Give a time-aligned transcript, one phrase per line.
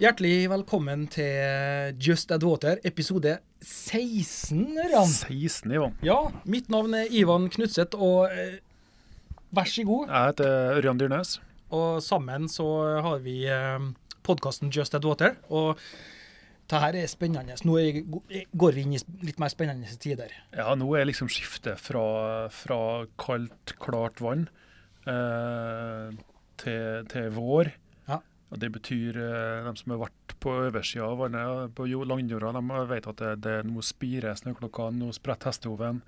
[0.00, 4.62] Hjertelig velkommen til Just Add Water, episode 16.
[4.94, 5.10] Ran.
[5.12, 5.98] 16, Ivan.
[6.00, 6.14] Ja,
[6.48, 8.54] mitt navn er Ivan Knutseth, og eh,
[9.52, 10.08] vær så god.
[10.08, 11.34] Jeg heter Ørjan Dyrnes.
[11.76, 12.64] Og sammen så
[13.04, 13.84] har vi eh,
[14.24, 15.36] podkasten Just Add Water.
[15.52, 15.76] Og
[16.72, 17.60] det her er spennende.
[17.68, 18.00] Nå er,
[18.56, 20.32] går vi inn i litt mer spennende tider.
[20.56, 22.80] Ja, nå er liksom skiftet fra, fra
[23.20, 24.48] kaldt, klart vann
[25.04, 26.08] eh,
[26.64, 27.74] til, til vår.
[28.50, 32.50] Og Det betyr eh, de som har vært på øversida av vannet, på jo- landjorda,
[32.56, 36.00] de vet at det, det nå spirer snøklokkene, nå spretter hestehoven.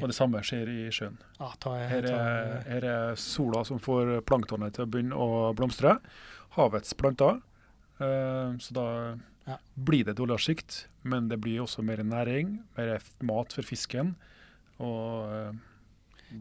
[0.00, 1.16] Og det samme skjer i sjøen.
[1.40, 5.96] Ja, jeg, Her er, her er sola som får planktonet til å begynne å blomstre.
[6.56, 7.40] Havets planter.
[8.00, 8.86] Eh, så da
[9.46, 9.58] Ja.
[9.76, 14.14] blir det dårligere sikt, men det blir også mer næring, mer mat for fisken.
[14.80, 15.52] Og eh,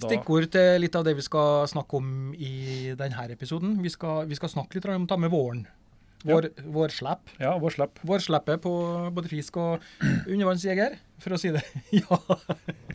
[0.02, 3.78] da Stikkord til litt av det vi skal snakke om i denne episoden.
[3.84, 5.66] Vi skal, vi skal snakke litt om ta med våren.
[6.24, 6.48] Vår,
[6.96, 7.32] slapp.
[7.36, 8.00] Ja, vår slapp.
[8.08, 8.72] Vår slapp er på
[9.12, 11.64] både fisk og undervannsjeger, for å si det.
[12.00, 12.20] ja.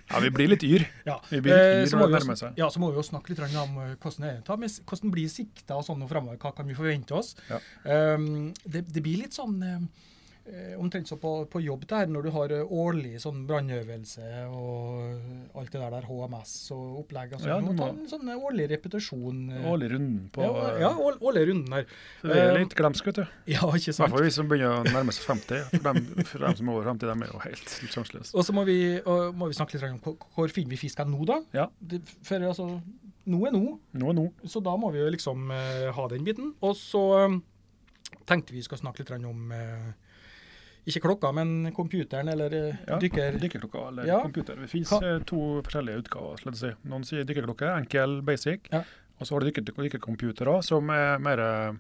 [0.09, 0.87] Ja, vi blir litt yr.
[1.05, 1.19] ja.
[1.29, 2.61] Vi blir Eh, litt så yr må når vi det jo nærmer seg.
[2.61, 4.39] Ja, så må vi jo snakke litt om eh, hvordan er.
[4.47, 6.41] Ta med, hvordan blir sikta og sånn framover.
[6.41, 7.35] Hva kan vi forvente oss?
[7.51, 7.61] Ja.
[8.17, 10.15] Um, det, det blir litt sånn eh, eh,
[10.79, 15.73] omtrent så på, på jobb der, når du har eh, årlig sånn brannøvelse og alt
[15.75, 17.35] det der, der HMS og opplegg.
[17.37, 19.43] Altså, Ja, du må ta en sånn eh, årlig repetisjon.
[19.57, 21.89] eh, Årlig runden på ja, ja, årlig runden der.
[22.23, 23.25] Så det er eh, litt glemsk, vet du.
[23.55, 25.69] Ja, ikke I hvert fall vi som begynner å nærme seg 50.
[25.75, 28.33] For dem, for dem som er over 50, de er jo helt sjanseløse.
[28.39, 31.13] Og så må vi, og må vi snakke litt om hvor, hvor finner vi fisken
[31.13, 31.41] nå, da?
[31.57, 31.69] Ja.
[31.79, 32.71] Det, for altså,
[33.29, 33.63] nå er nå.
[34.01, 34.27] Nå er nå.
[34.49, 36.55] Så da må vi jo liksom uh, ha den biten.
[36.65, 37.41] Og så um,
[38.29, 39.89] tenkte vi skal snakke litt om eh,
[40.87, 43.39] ikke klokka, men computeren eller eh, Ja, dykker...
[43.41, 44.21] Dykkerklokka eller Ja.
[44.23, 44.55] computer.
[44.57, 46.37] Det finnes Hva- eh, to forskjellige utgaver.
[46.41, 46.73] slett å si.
[46.89, 48.69] Noen sier dykkerklokke, enkel, basic.
[48.73, 48.83] Ja.
[49.21, 51.73] Og så har du dykker, dykkercomputere som er mer eh,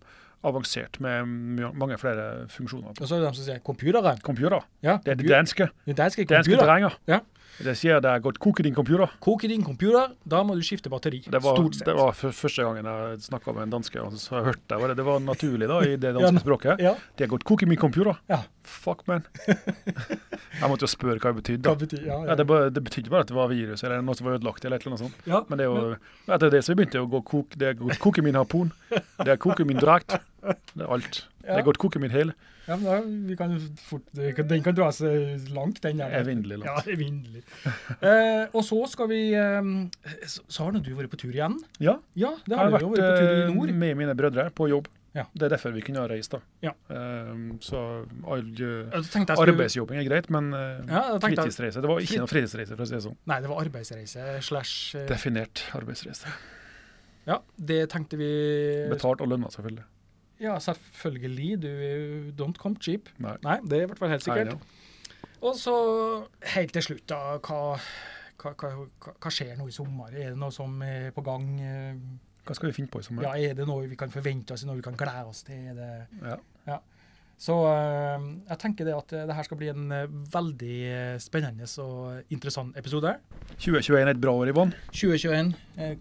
[0.44, 1.26] avansert med
[1.74, 2.90] mange flere funksjoner.
[3.00, 4.16] Og så er det de som sier computere.
[4.22, 4.60] Computere.
[4.82, 5.70] Ja, Det er det danske.
[5.86, 6.66] det danske Danske computer.
[6.66, 6.96] drenger.
[7.08, 7.20] Ja.
[7.58, 9.10] Det sier det er godt koke din computer.
[9.24, 11.20] Koker din computer, da må du skifte batteri.
[11.26, 11.88] Det var, Stort sett.
[11.88, 14.96] det var første gangen jeg snakka med en danske, og så har jeg det.
[15.00, 16.82] Det var naturlig da, i det danske språket.
[16.84, 18.20] Ja, Det er godt koke min computer.
[18.30, 18.42] Ja.
[18.68, 19.24] Fuck, man.
[19.48, 21.74] jeg måtte jo spørre hva det betydde.
[21.82, 22.46] betyr ja, Ja, det,
[22.76, 24.64] det betydde bare at det var virus eller noe som var ødelagt.
[24.64, 25.26] eller et eller annet sånt.
[25.26, 25.42] ja.
[25.48, 25.96] Men det er jo,
[26.36, 29.32] etter det så begynte jeg å gå kok, det er godt koke min harpun, det
[29.34, 30.18] er koke min drakt,
[30.74, 31.24] det er alt.
[31.42, 31.58] Det Ja.
[31.58, 32.34] er godt koke min hele.
[32.68, 32.96] Ja, men da,
[33.30, 36.10] vi kan fort, det den kan dra seg langt, den der.
[36.18, 36.86] Evinnelig Ja, langt.
[36.92, 37.42] evinnelig.
[38.02, 39.62] eh, og så skal vi eh,
[40.28, 41.56] så, så har nå du vært på tur igjen?
[41.80, 43.72] Ja, Ja, det jeg har har du jo vært vært på tur i eh, nord.
[43.72, 44.88] med mine brødre på jobb.
[45.16, 45.24] Ja.
[45.34, 46.30] Det er derfor vi kunne ha reist.
[46.36, 46.38] da.
[46.62, 46.74] Ja.
[46.92, 47.32] Eh,
[47.64, 47.80] så
[48.28, 52.18] all, eh, Ja, jeg skulle- arbeidsjobbing er greit, men eh, Ja, fritidsreise Det var ikke
[52.20, 53.16] noe fritidsreise, for å si det sånn.
[53.26, 56.28] Nei, det var arbeidsreise slash eh, Definert arbeidsreise.
[57.26, 58.28] Ja, det tenkte vi
[58.92, 59.84] Betalt og lønna, selvfølgelig.
[60.40, 61.48] Ja, selvfølgelig.
[61.62, 61.68] Du
[62.38, 63.08] don't come cheap.
[63.18, 63.36] Nei.
[63.42, 64.52] Nei, det er i hvert fall helt sikkert.
[64.54, 65.34] Nei, ja.
[65.48, 65.74] Og så
[66.54, 67.38] helt til slutt, da.
[67.42, 67.78] Hva,
[68.42, 70.14] hva, hva, hva skjer nå i sommer?
[70.14, 71.48] Er det noe som er på gang?
[72.46, 73.26] Hva skal vi finne på i sommer?
[73.26, 75.72] Ja, Er det noe vi kan forvente oss, noe vi kan glede oss til?
[75.78, 75.90] Det
[76.66, 76.78] Ja.
[77.38, 80.78] Så eh, jeg tenker det at eh, det her skal bli en eh, veldig
[81.22, 83.12] spennende og interessant episode.
[83.62, 84.74] 2021 er et bra år, Yvonne.
[84.90, 85.92] 2021, eh,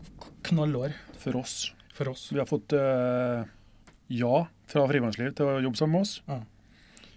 [0.50, 1.60] knallår for oss.
[1.94, 2.32] for oss.
[2.34, 3.46] Vi har fått eh,
[4.10, 6.22] ja fra Frivannsliv til å jobbe sammen med oss.
[6.28, 6.42] Ja.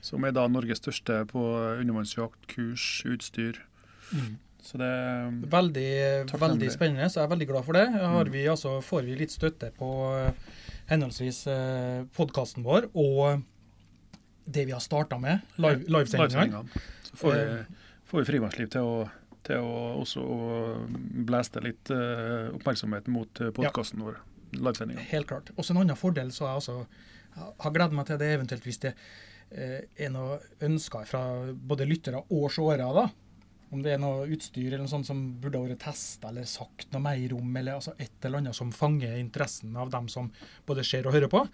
[0.03, 1.41] Som er da Norges største på
[1.81, 3.59] undervannsjakt, kurs, utstyr.
[4.63, 4.89] Så det
[5.51, 7.85] Veldig, veldig spennende, så jeg er veldig glad for det.
[7.93, 8.33] Har Mm.
[8.33, 10.33] vi, altså, får vi litt støtte på eh,
[10.89, 13.43] henholdsvis eh, podkasten vår og
[14.51, 16.65] det vi har starta med, live, livesendingene.
[16.65, 17.65] Live Så får vi, Eh.
[18.07, 19.11] får vi Frivannsliv til å,
[19.45, 20.89] til å også å
[21.27, 24.19] blæste litt eh, oppmerksomhet mot podkasten vår.
[24.57, 25.07] Livesendingene.
[25.11, 25.51] Helt klart.
[25.57, 26.77] Også en annen fordel så jeg også
[27.37, 28.93] har gledet meg til det eventuelt hvis det
[29.55, 31.25] eh, er noe ønsker fra
[31.55, 32.89] både lyttere og seere.
[32.97, 33.07] da.
[33.71, 37.05] Om det er noe utstyr eller noe sånt som burde vært testa eller sagt noe
[37.05, 40.33] mer om, eller altså et eller annet som fanger interessen av dem som
[40.67, 41.45] både ser og hører på.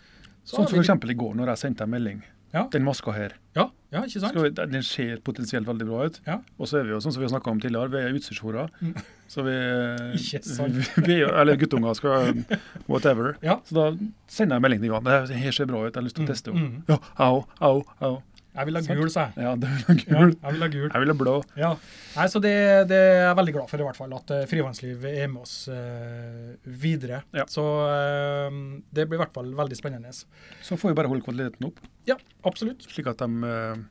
[0.46, 1.10] Så Sånn som f.eks.
[1.12, 2.22] i går, når jeg sendte en melding.
[2.54, 2.64] Ja.
[2.72, 3.34] Den maska her.
[3.56, 4.36] Ja, ja, ikke sant?
[4.44, 6.20] Vi, den ser potensielt veldig bra ut.
[6.28, 6.38] Ja.
[6.60, 8.66] Og så er vi jo sånn som vi har om tidligere, vi er utstyrshora.
[8.84, 8.94] Mm.
[9.32, 9.56] Så vi,
[10.20, 10.78] Ikke sant.
[11.08, 12.44] vi, er Eller guttunger skal
[12.86, 13.34] whatever.
[13.42, 13.58] Ja.
[13.66, 13.88] Så da
[14.30, 15.04] sender jeg melding til Johan.
[15.30, 16.68] Det her ser bra ut, jeg har lyst til å Mm, teste henne.
[16.68, 16.82] mm.
[16.88, 18.14] Ja, au, au, au.
[18.56, 19.44] Jeg vil ha gul, sa jeg.
[19.44, 20.86] Ja, du vil jeg Ja, jeg vil ha gul.
[20.88, 21.34] Jeg vil ha blå.
[21.60, 21.70] Ja.
[22.16, 22.54] Nei, så det,
[22.90, 25.54] det er jeg veldig glad for, i hvert fall, at uh, Frivannsliv er med oss
[25.68, 27.22] uh, videre.
[27.36, 27.44] Ja.
[27.52, 28.60] Så uh,
[28.96, 30.14] det blir i hvert fall veldig spennende.
[30.16, 32.16] Så får vi bare holde kvaliteten opp, Ja,
[32.48, 32.88] absolutt.
[32.88, 33.86] slik at de uh,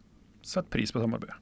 [0.45, 1.38] setter pris på samarbeidet.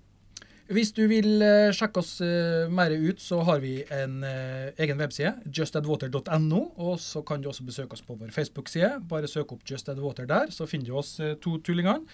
[0.71, 5.01] Hvis du vil eh, sjekke oss eh, mer ut, så har vi en eh, egen
[5.01, 6.61] webside, justadwater.no.
[6.79, 9.01] Og så kan du også besøke oss på vår Facebook-side.
[9.11, 12.07] Bare søk opp Just Water der, så finner du oss eh, to tullingene.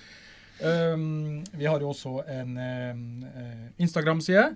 [0.64, 4.50] Um, vi har jo også en uh, Instagram-side.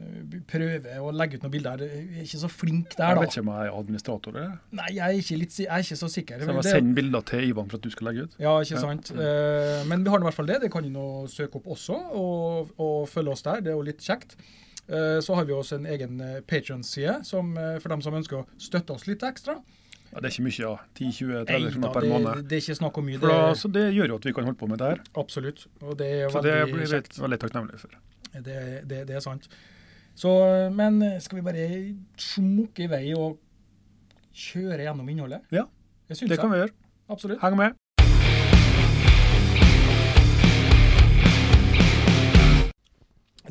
[0.00, 1.82] Eh, prøver å legge ut noen bilder.
[1.84, 3.08] Jeg er ikke så flink der, da.
[3.10, 4.38] Jeg vet ikke om jeg er administrator.
[4.38, 4.54] eller?
[4.78, 6.40] Nei, jeg er ikke, litt, jeg er ikke så sikker.
[6.40, 8.38] Så jeg må sende bilder til Ivan for at du skal legge ut.
[8.40, 8.80] ja, ikke Ja.
[8.86, 9.12] sant.
[9.12, 10.60] Uh, men vi har i hvert fall det.
[10.64, 13.60] Det kan du nå søke opp også, og, og følge oss der.
[13.60, 14.36] Det er jo litt kjekt.
[14.90, 16.16] Så har vi også en egen
[16.50, 19.60] Patrion-side, for dem som ønsker å støtte oss litt ekstra.
[20.10, 20.70] Ja, det er ikke mye, ja.
[20.98, 22.40] 10-20-30 kroner per måned.
[22.50, 23.18] det er ikke snakk om mye.
[23.22, 25.02] Da, så det gjør jo at vi kan holde på med det her.
[25.22, 25.66] absolutt.
[25.82, 28.00] Og det er Så det blir vi veldig takknemlige for.
[28.34, 28.56] Det,
[28.90, 29.46] det, det er sant.
[30.18, 30.30] Så,
[30.74, 31.68] men skal vi bare
[32.18, 33.38] smukke i vei og
[34.34, 35.46] kjøre gjennom innholdet?
[35.54, 35.64] Ja,
[36.08, 36.74] Det kan vi gjøre.
[37.10, 37.40] Absolutt.
[37.42, 37.79] Heng med.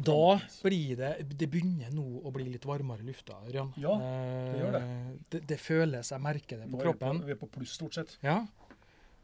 [0.06, 3.74] Da blir det Det begynner nå å bli litt varmere i lufta, Ørjan.
[3.82, 4.82] Ja, det gjør det.
[4.82, 5.42] Eh, det.
[5.52, 7.20] Det føles, jeg merker det Nå på er vi kroppen.
[7.20, 8.18] på, vi er på pluss stort sett.
[8.24, 8.38] Ja.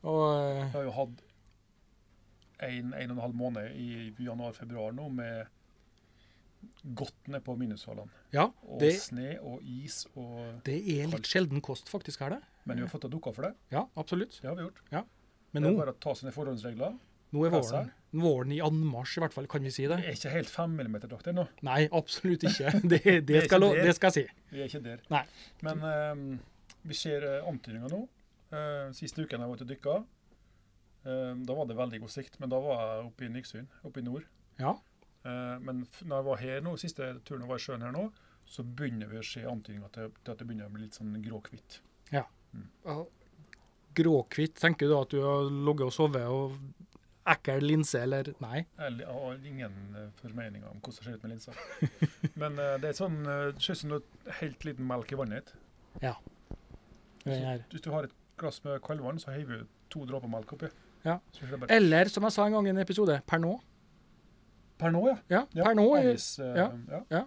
[0.03, 1.23] Og eh, Vi har jo hatt
[2.65, 5.47] en, en og en halv måned i januar-februar nå med
[6.97, 8.09] godt ned på minushalene.
[8.33, 12.41] ja, Og sne og is og det er litt sjelden kost, faktisk, her det.
[12.65, 13.53] Men vi har fått det dukka for det.
[13.71, 14.39] Ja, absolutt.
[14.41, 14.81] Det har vi gjort.
[15.53, 16.95] Men det er nå, bare å ta sine forhåndsregler.
[17.35, 17.91] nå er våren.
[18.15, 20.07] Våren i anmarsj, i hvert fall, kan vi si Det det?
[20.07, 21.45] er ikke helt fem millimeter-drakt ennå.
[21.67, 22.71] Nei, absolutt ikke.
[22.91, 23.85] Det, er det, skal, det.
[23.87, 24.49] det skal jeg si.
[24.53, 25.05] Vi er ikke der.
[25.11, 25.23] Nei.
[25.67, 28.01] Men uh, vi ser uh, antydninger nå.
[28.53, 29.95] Uh, siste uken jeg var ute og dykka,
[31.05, 32.39] da var det veldig god sikt.
[32.41, 34.23] Men da var jeg oppe i Nyksund, oppe i nord.
[34.57, 34.71] Ja.
[35.61, 38.07] Men når jeg var her nå, siste turen jeg var i sjøen her nå,
[38.49, 41.13] så begynner vi å se antydninger til, til at det begynner å bli litt sånn
[41.21, 41.77] grå-hvitt.
[42.13, 42.23] Ja.
[43.95, 46.57] Gråhvitt, tenker du at du har ligget og sovet og
[47.33, 48.63] ekkel linse, eller Nei.
[48.77, 51.55] Jeg har ingen eh, formeninger om hvordan det ser ut med linsa.
[52.41, 55.51] Men uh, det er sånn, uh, ser ut som noe helt liten melk i vannet
[55.51, 55.55] ditt.
[57.25, 57.63] Den her.
[57.71, 60.69] Hvis du har et glass med kaldvann, så heiver du to dråper melk oppi.
[61.05, 61.19] Ja.
[61.33, 63.55] Så bare, Eller, som jeg sa en gang i en episode, per nå.
[64.77, 65.17] per nå, ja.
[65.29, 65.87] Ja, ja per nå.
[65.95, 66.69] er- uh, ja.
[66.91, 67.01] ja.
[67.09, 67.23] ja.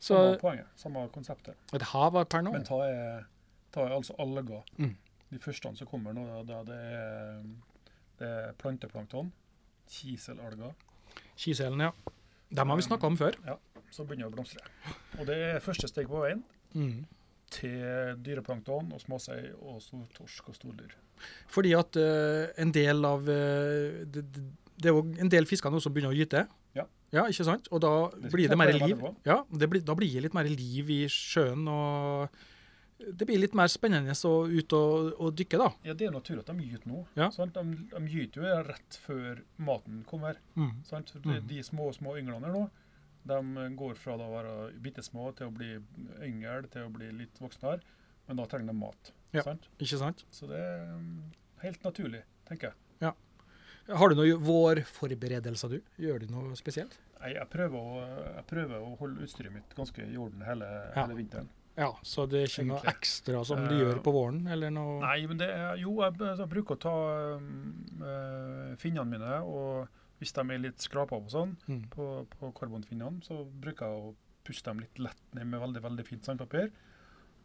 [0.00, 1.54] Så Samme poenget, samme konseptet.
[1.76, 2.54] et hav av per nå.
[2.56, 3.26] Men ta er,
[3.70, 4.62] ta er altså alger.
[4.78, 4.94] Mm.
[5.30, 7.42] De første som kommer nå, da, det er,
[8.20, 9.32] det er planteplankton,
[9.90, 10.76] kiselalger,
[11.40, 11.92] Kiselen, ja.
[12.50, 13.36] Dem har vi snakka om før.
[13.46, 13.56] Ja,
[13.94, 14.62] som begynner å blomstre.
[15.18, 17.02] Og det er første steg på veien Mm.
[17.50, 20.92] til dyreplankton og småsei og stortorsk og stordyr.
[21.50, 25.80] Fordi at uh, en del av uh, det, det, er jo en del fisker nå
[25.82, 26.44] som begynner å gyte.
[26.78, 26.84] Ja.
[27.10, 27.66] ja ikke sant?
[27.74, 29.02] Og da Det blir det mer liv.
[29.26, 31.66] Ja, det blir, da blir det litt mer liv i sjøen.
[31.66, 32.38] og
[33.00, 35.68] Det blir litt mer spennende å ut og, og dykke, da.
[35.88, 37.06] Ja, det er naturlig at de gyter nå.
[37.16, 37.30] Ja.
[37.32, 37.62] De,
[37.94, 40.36] de gyter jo rett før maten kommer.
[40.54, 40.82] Mm.
[40.90, 41.46] De, Mm.
[41.48, 42.66] de små små ynglene nå,
[43.30, 43.40] de
[43.76, 44.52] går fra å være
[44.84, 45.72] bitte små til å bli
[46.26, 47.80] yngel, til å bli litt voksnere.
[48.28, 49.12] Men da trenger de mat.
[49.32, 49.42] Ja.
[49.42, 49.66] Sant?
[49.80, 50.24] Ikke sant?
[50.30, 51.32] Så det er um,
[51.64, 52.76] helt naturlig, tenker jeg.
[53.90, 55.80] Har du noen vårforberedelser, du?
[55.98, 56.92] Gjør du noe spesielt?
[57.20, 58.02] Nei, jeg, prøver å,
[58.36, 61.00] jeg prøver å holde utstyret mitt ganske i orden hele, Ja.
[61.02, 61.48] hele vinteren.
[61.80, 62.92] Ja, Så det er ikke noe Egentlig.
[62.92, 64.42] ekstra som du Eh, gjør på våren?
[64.52, 64.98] eller noe?
[65.00, 66.94] Nei, men det er, jo, jeg, jeg bruker å ta
[68.04, 69.88] eh, finnene mine, og
[70.20, 71.86] hvis de er litt skrapa på sånn, Mm.
[71.94, 76.06] på, på karbonfinnene, så bruker jeg å puste dem litt lett ned med veldig veldig
[76.06, 76.70] fint sandpapir.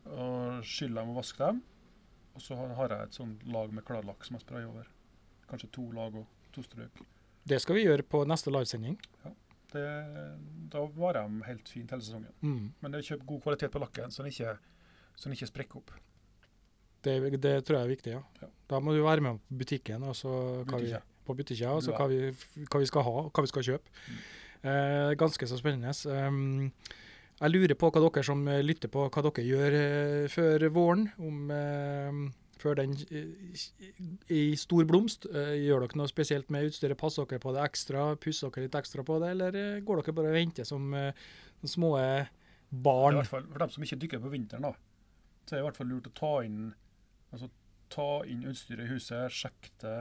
[0.05, 1.61] Og skylle dem og vaske dem.
[2.35, 4.85] Og så har, jeg et sånt lag med klarlakk som jeg sprayer over.
[5.49, 6.99] Kanskje to lag og to strøk.
[7.47, 8.97] Det skal vi gjøre på neste livesending.
[9.75, 9.85] Det,
[10.73, 12.33] da varer de helt fint hele sesongen.
[12.41, 12.71] Mm.
[12.81, 14.55] Men det er kjøp god kvalitet på lakken, så den ikke,
[15.15, 15.95] så den ikke sprekker opp.
[17.05, 18.21] Det, det tror jeg er viktig, ja.
[18.41, 18.49] Ja.
[18.71, 20.31] Da må du være med på butikken og så
[20.71, 22.31] vi, på butikken, og så hva vi,
[22.65, 23.93] hva vi skal ha, og hva vi skal kjøpe.
[24.65, 25.93] Eh, ganske så spennende.
[26.09, 26.71] Um,
[27.35, 31.05] jeg lurer på hva dere som eh, lytter på, hva dere gjør eh, før våren.
[31.19, 32.19] Om, eh,
[32.61, 33.65] før den eh,
[34.31, 35.27] i stor blomst.
[35.29, 36.97] Eh, gjør dere noe spesielt med utstyret?
[36.99, 38.07] Passer dere på det ekstra?
[38.21, 39.33] Pusser dere litt ekstra på det?
[39.35, 40.95] Eller eh, går dere bare og venter som
[41.65, 42.25] små I
[42.69, 43.21] barn?
[43.27, 44.73] fall, for dem som ikke dykker på vinteren, da,
[45.45, 46.59] så er det i hvert fall lurt å ta inn,
[47.31, 47.49] altså,
[47.93, 49.97] ta inn utstyret i huset, sjekke det,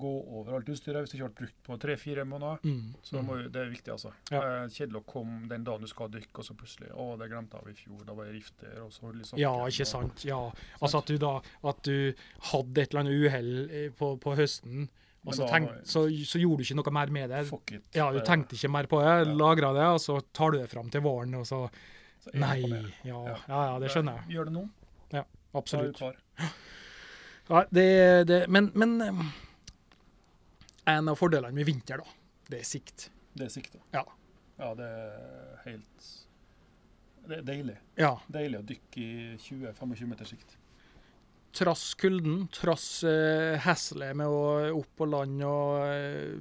[0.00, 2.60] gå over alt utstyret hvis du ikke har brukt på tre-fire måneder.
[2.64, 2.94] Mm.
[3.02, 4.12] Så må, du, det er viktig, altså.
[4.30, 4.42] Ja.
[4.42, 7.60] Eh, kjedelig å komme den dagen du skal dykke, og så plutselig Å, det glemte
[7.64, 8.04] jeg i fjor.
[8.08, 10.24] Da var jeg rift der, og så liksom, Ja, ikke sant.
[10.28, 10.40] Ja.
[10.80, 11.34] Altså at du da
[11.72, 12.14] at du
[12.52, 14.88] hadde et eller annet uhell eh, på, på høsten,
[15.26, 17.42] og så, da tenk, så, så gjorde du ikke noe mer med det.
[17.50, 17.88] Fuck it.
[17.92, 19.34] Ja, du Eh, tenkte ikke mer på det, Ja.
[19.42, 21.66] lagra det, og så tar du det fram til våren, og så
[22.22, 22.62] så Nei.
[22.66, 23.36] Ja, Ja.
[23.48, 24.36] ja, ja det skjønner jeg.
[24.36, 24.68] Gjør det nå.
[25.12, 25.18] Du
[25.58, 26.00] Absolutt.
[27.48, 27.84] Ja, det,
[28.28, 28.98] det, men, men
[30.88, 32.16] en av fordelene med vinter, da,
[32.48, 33.08] det er sikt.
[33.38, 34.04] Det er sikt, Ja,
[34.58, 36.06] Ja, det er helt
[37.28, 37.76] Det er deilig.
[38.00, 38.14] Ja.
[38.32, 40.54] Deilig å dykke i 20-25 meters sikt.
[41.58, 44.40] Trass kulden, trass eh, heslet med å
[44.78, 46.36] opp på land og eh,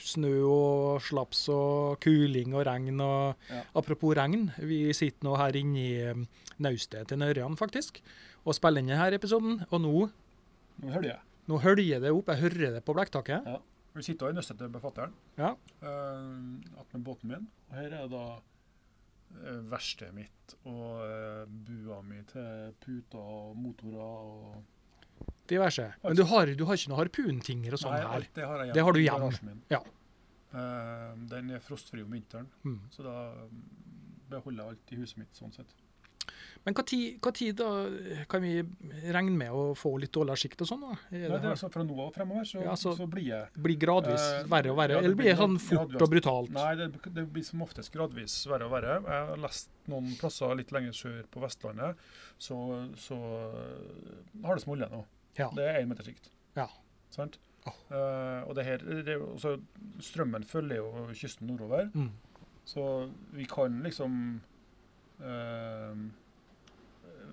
[0.00, 3.00] snø og slaps og kuling og regn.
[3.04, 3.62] og Ja.
[3.76, 6.22] Apropos regn, vi sitter nå her inne i eh,
[6.58, 8.00] naustet til Nørjan, faktisk,
[8.44, 9.60] og spiller inn denne episoden.
[9.70, 9.94] Og nå,
[10.80, 11.20] Nå hører jeg.
[11.50, 12.30] Nå høljer det opp.
[12.32, 13.46] Jeg hører det på blekktaket.
[13.50, 13.58] Ja.
[13.96, 15.14] Vi sitter også i nøstet til befatteren.
[15.38, 15.50] Ja.
[15.82, 17.48] Uh, med båten min.
[17.70, 24.28] Og her er da uh, verkstedet mitt og uh, bua mi til puter og motorer
[24.30, 24.60] og
[25.50, 25.84] Diverse.
[26.04, 28.24] Men du har, du har ikke noe harpuntinger og sånn her.
[28.36, 29.56] det har jeg Det har du hjemme.
[29.72, 29.80] Ja.
[30.54, 32.78] Uh, den er frostfri om vinteren, Mm.
[32.90, 33.16] så da
[33.50, 33.60] mm,
[34.30, 35.74] beholder jeg alt i huset mitt sånn sett.
[36.66, 37.68] Men hva tid, hva tid da
[38.28, 38.62] kan vi
[39.12, 40.80] regne med å få litt dårligere sikt og sånn?
[40.84, 40.96] da?
[41.10, 43.76] Nei, det er altså Fra nå av fremover så, Ja, så- så blir det blir
[43.78, 46.02] gradvis Eh, verre og verre, ja, eller blir det sånn fort gradvis.
[46.02, 46.50] og brutalt?
[46.50, 49.00] Nei, det, det blir som oftest gradvis verre og verre.
[49.02, 51.96] Jeg har lest noen plasser litt lenger sør på Vestlandet,
[52.38, 52.58] så,
[52.96, 55.04] så øh, har det smollet nå.
[55.38, 55.48] Ja.
[55.54, 56.28] Det er én meters sikt.
[56.56, 56.66] Ja.
[57.10, 57.38] Sant?
[57.66, 57.74] Oh.
[57.92, 59.60] Uh, og det her, det også,
[60.00, 62.10] strømmen følger jo kysten nordover, Mm.
[62.64, 64.40] så vi kan liksom
[65.20, 65.94] eh,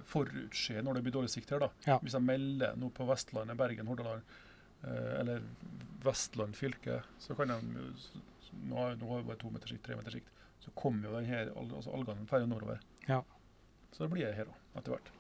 [0.08, 1.60] forutse når det blir dårlig sikt her.
[1.66, 1.70] da.
[1.86, 1.98] Ja.
[2.04, 4.24] Hvis jeg melder noe på Vestlandet, Bergen, Hordaland
[4.84, 5.44] eh, eller
[6.06, 7.60] Vestland fylke, så kan de
[8.68, 10.30] Nå har vi bare to meters sikt, tre meters sikt.
[10.64, 12.80] Så kommer jo den her, al- altså algene ferdig nordover.
[13.08, 13.20] Ja.
[13.94, 15.12] Så det blir jeg her òg, etter hvert.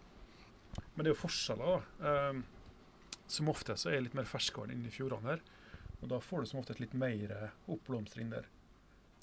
[0.95, 1.83] Men det er jo forskjeller.
[1.99, 2.09] da.
[2.09, 2.39] Eh,
[3.27, 5.43] som ofte så er litt mer ferskvann inni fjordene her.
[6.01, 8.47] Og da får du som oftest litt mer oppblomstring der.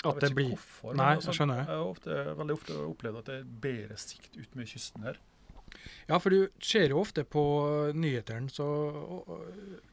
[0.05, 1.63] Jeg At det blir hvorfor, Nei, altså, jeg skjønner.
[1.65, 5.19] Jeg har ofte, veldig ofte opplevd at det er bedre sikt ut med kysten her.
[6.09, 7.43] Ja, for du ser jo ofte på
[7.97, 8.67] nyhetene, så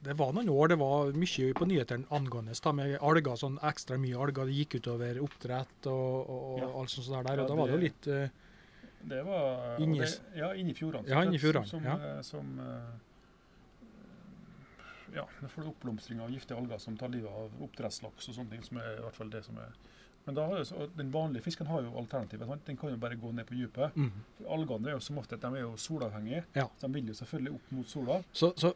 [0.02, 3.98] Det var noen år det var mye på nyhetene angående da, med alger, sånn ekstra
[3.98, 4.46] mye alger.
[4.46, 6.72] Det gikk utover oppdrett og, og, og Ja.
[6.80, 7.36] alt sånt der.
[7.36, 8.28] Ja, og da var det jo litt uh,
[9.02, 11.08] Det var Inni- det, Ja, inni fjordene.
[11.08, 11.96] Ja, inni fjordene, Som, ja.
[11.98, 12.92] eh, som uh,
[15.14, 18.50] Ja, da får du oppblomstring av giftige alger som tar livet av oppdrettslaks og sånne
[18.54, 19.74] ting, som er i hvert fall det som er
[20.26, 22.64] Men da jo, den vanlige fisken har jo alternativet.
[22.66, 23.94] Den kan jo bare gå ned på dypet.
[23.96, 24.10] mm.
[24.38, 26.68] For Algene er jo som ofte de er jo solavhengige, Ja.
[26.78, 28.22] så de vil jo selvfølgelig opp mot sola.
[28.32, 28.72] Så, så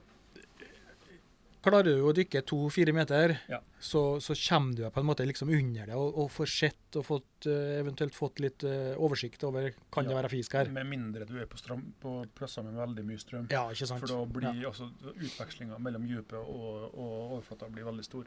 [1.67, 3.59] klarer du å dykke to-fire meter, Ja.
[3.83, 7.05] så, så kommer du på en måte liksom under det og, og får sett og
[7.09, 10.21] fått, eh, eventuelt fått litt eh, oversikt over kan det Ja.
[10.23, 10.71] være fisk her.
[10.71, 13.49] Med mindre du er på, strøm, på plasser med veldig mye strøm.
[13.51, 14.01] Ja, ikke sant?
[14.01, 14.71] For da blir ja.
[14.71, 18.27] altså utvekslinga mellom dypet og, og overflata blir veldig stor.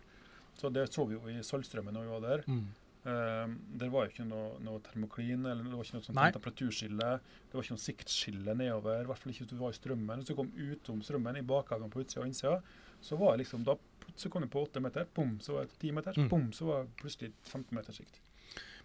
[0.59, 2.43] Så det så vi jo i Saltstrømmen når vi var der.
[2.51, 2.65] Mm.
[3.05, 3.47] Uh,
[3.79, 7.11] det var jo ikke noe, noe termoklin, eller det var ikke noe sånt temperaturskille.
[7.47, 10.19] Det var ikke noe siktskille nedover, i hvert fall ikke hvis du var i strømmen.
[10.19, 12.59] Hvis du kom utom strømmen, i bakhagen på utsida og innsida,
[12.99, 13.77] så var det liksom da
[14.19, 16.27] så kom du på åtte meter, bom, så var det ti meter, Mm.
[16.29, 18.19] bom, så var det plutselig 15 meters sikt.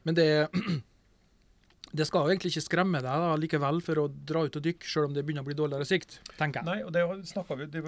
[0.05, 0.49] Men det,
[1.99, 4.87] det skal jo egentlig ikke skremme deg da, likevel for å dra ut og dykke,
[4.87, 6.69] selv om det begynner å bli dårligere sikt, tenker jeg.
[6.69, 7.83] Nei, og det snakka vi Det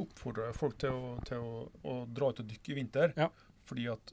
[0.00, 3.14] oppfordra folk til, å, til å, å dra ut og dykke i vinter.
[3.16, 3.30] Ja.
[3.64, 4.12] Fordi at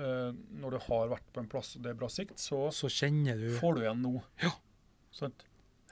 [0.00, 2.88] eh, når du har vært på en plass og det er bra sikt, så Så
[2.88, 4.22] du får du igjen nå.
[4.42, 4.50] Ja.
[5.12, 5.32] Sånn.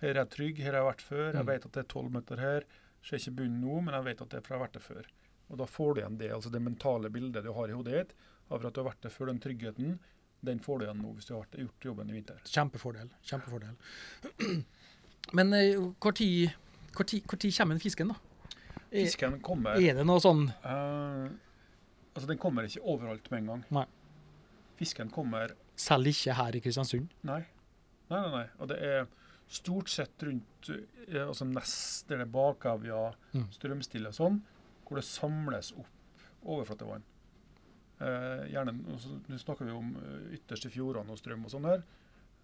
[0.00, 1.24] Her er jeg trygg, her har jeg vært før.
[1.32, 1.46] Jeg Mm.
[1.46, 2.64] vet at det er tolv meter her.
[3.02, 4.86] Ser ikke bunnen nå, men jeg vet at det er for jeg har vært der
[4.86, 5.04] før.
[5.50, 8.14] Og da får du igjen det, altså det mentale bildet du har i hodet ditt
[8.50, 9.98] av at du har vært der før, den tryggheten,
[10.44, 12.38] den får du igjen nå hvis du har gjort jobben i vinter.
[12.44, 13.10] Kjempefordel.
[13.22, 13.74] Kjempefordel.
[15.36, 16.52] Men eh, hvor tid
[16.94, 18.14] kommer fisken, da?
[18.90, 21.28] Fisken kommer er det noe sånn uh,
[22.14, 23.64] Altså, den kommer ikke overalt med en gang.
[23.70, 23.84] Nei.
[24.78, 27.08] Fisken kommer Selv ikke her i Kristiansund?
[27.26, 27.40] Nei.
[28.10, 28.46] Nei, nei, nei.
[28.58, 29.06] Og det er
[29.48, 33.02] stort sett rundt eh, altså nest, der det er bakavja,
[33.34, 33.46] Mm.
[33.52, 34.40] strømstille og sånn,
[34.86, 35.86] hvor det samles opp
[36.48, 37.02] overflatevann.
[38.00, 38.72] Eh, gjerne,
[39.28, 41.82] Nå snakker vi om eh, ytterste fjordene og strøm og sånn her.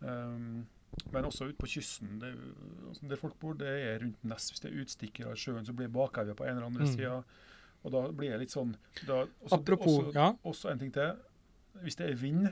[0.04, 0.66] Um,
[1.12, 2.32] men også ute på kysten, det,
[2.88, 4.50] altså der folk bor, det er rundt Ness.
[4.50, 6.92] Hvis det er utstikkere i sjøen, så blir bakevja på en eller andre Mm.
[6.94, 7.24] sida.
[7.84, 8.74] Og da blir det litt sånn
[9.06, 10.32] da, også, Apropos, også, ja.
[10.44, 11.16] også en ting til.
[11.82, 12.48] Hvis det er vind,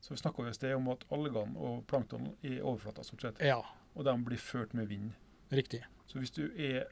[0.00, 3.40] så snakker vi sted om at algene og plankton er i overflata, stort sett.
[3.40, 3.60] Ja,
[3.94, 5.10] Og de blir ført med vind.
[5.52, 5.80] riktig.
[6.06, 6.84] Så hvis du er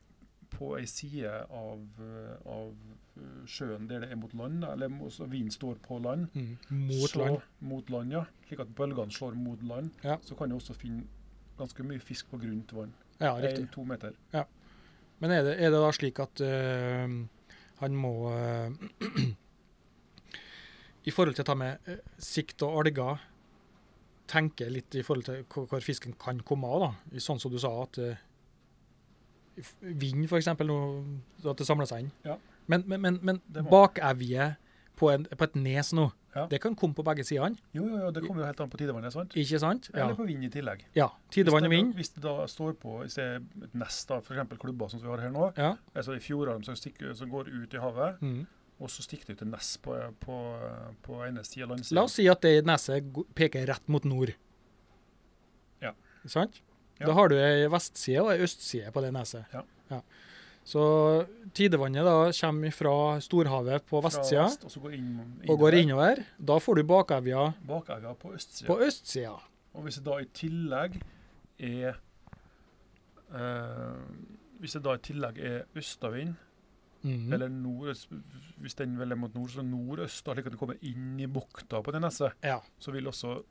[0.51, 2.75] på ei side av, eh, av
[3.17, 4.89] eh, sjøen der det er mot land, eller
[5.27, 6.57] vinden står på land, Mm.
[6.71, 7.39] Mot så, land.
[7.61, 10.17] mot land, ja, slik at bølgene slår mot land, Ja.
[10.23, 11.05] så kan du også finne
[11.59, 12.93] ganske mye fisk på grunt vann.
[13.21, 13.63] Ja, riktig.
[13.63, 14.13] En, to meter.
[14.33, 14.45] Ja.
[15.21, 17.27] Men er det, er det da slik at øh,
[17.79, 18.71] han må eh,
[21.07, 23.21] I forhold til ta med eh, sikt og alger
[24.27, 26.81] tenke litt i forhold til hvor, fisken kan komme av.
[26.83, 26.93] da.
[27.15, 28.17] I Sånn som du sa, at uh,
[29.81, 30.49] vind f.eks.
[30.51, 32.13] At det samler seg inn.
[32.27, 32.37] Ja.
[32.67, 34.57] Men, men, men, men bakevje
[34.99, 36.09] på, en, på et nes nå.
[36.37, 36.43] Ja.
[36.51, 38.77] Det kan komme på begge sidene, Jo, jo, jo, det kommer jo helt an på
[38.77, 39.33] tidevannet, sant?
[39.41, 39.87] ikke sant?
[39.95, 40.03] Ja.
[40.03, 40.83] Eller på vind i tillegg.
[40.99, 41.07] ja.
[41.33, 41.95] Tidevann og vind.
[41.97, 44.51] Hvis det da står på hvis det er et nest, av f.eks.
[44.61, 45.71] klubber som vi har her nå, Ja.
[45.97, 48.43] altså i fjordene som, stikker- som går ut i havet, Mm.
[48.77, 50.37] Og så stikker det ut et nes på, på,
[51.07, 53.07] på ene sida av La oss si at det neset
[53.39, 54.35] peker rett mot nord.
[55.81, 55.95] Ja.
[56.29, 56.61] Sant?
[56.99, 57.09] Ja.
[57.09, 59.49] Da har du ei vestside og ei østside på det neset.
[59.53, 60.01] Ja.
[60.67, 60.83] Så
[61.55, 65.13] tidevannet da kommer fra storhavet på vestsida vest, og så går inn,
[65.47, 66.25] og går innover.
[66.43, 68.67] Da får du bakevja Bakevja på østsida.
[68.67, 69.37] på østsida.
[69.77, 70.97] Og hvis det da i tillegg
[71.61, 72.01] er
[73.31, 74.03] øh,
[74.59, 76.35] Hvis det da i tillegg er østavind,
[77.07, 77.33] Mhm.
[77.33, 78.09] eller nordøst,
[78.61, 81.27] hvis den vel er mot nord, så nordøst, da slik at du kommer inn i
[81.27, 82.59] bukta på det neset, Ja.
[82.79, 83.43] så vil også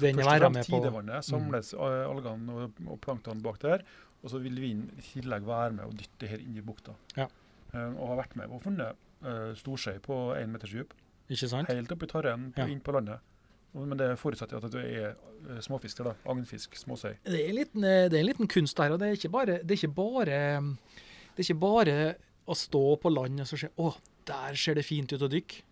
[0.00, 1.80] Den først og fremst tidevannet samles, mm.
[2.10, 3.82] algene og, og plankton bak der,
[4.22, 6.94] og så vil vinden i tillegg være med og dytte her inn i bukta.
[7.16, 7.26] Ja.
[7.74, 10.94] Eh, og har vært med og funnet uh, storskei på én meters dyp,
[11.28, 11.68] Ikke sant?
[11.68, 12.66] helt oppi tarren Ja.
[12.66, 13.20] inn på landet.
[13.74, 15.16] Men det forutsetter at det er
[15.50, 16.30] eh, småfisk der, da.
[16.30, 17.16] Agnfisk, småsei.
[17.26, 19.32] Det er, en liten, eh, det er en liten kunst der, og det er ikke
[19.32, 20.24] bare, det er ikke bare,
[21.34, 21.96] det er ikke bare
[22.46, 23.92] å stå på land og så se Å,
[24.28, 25.62] der ser det fint ut å dykke.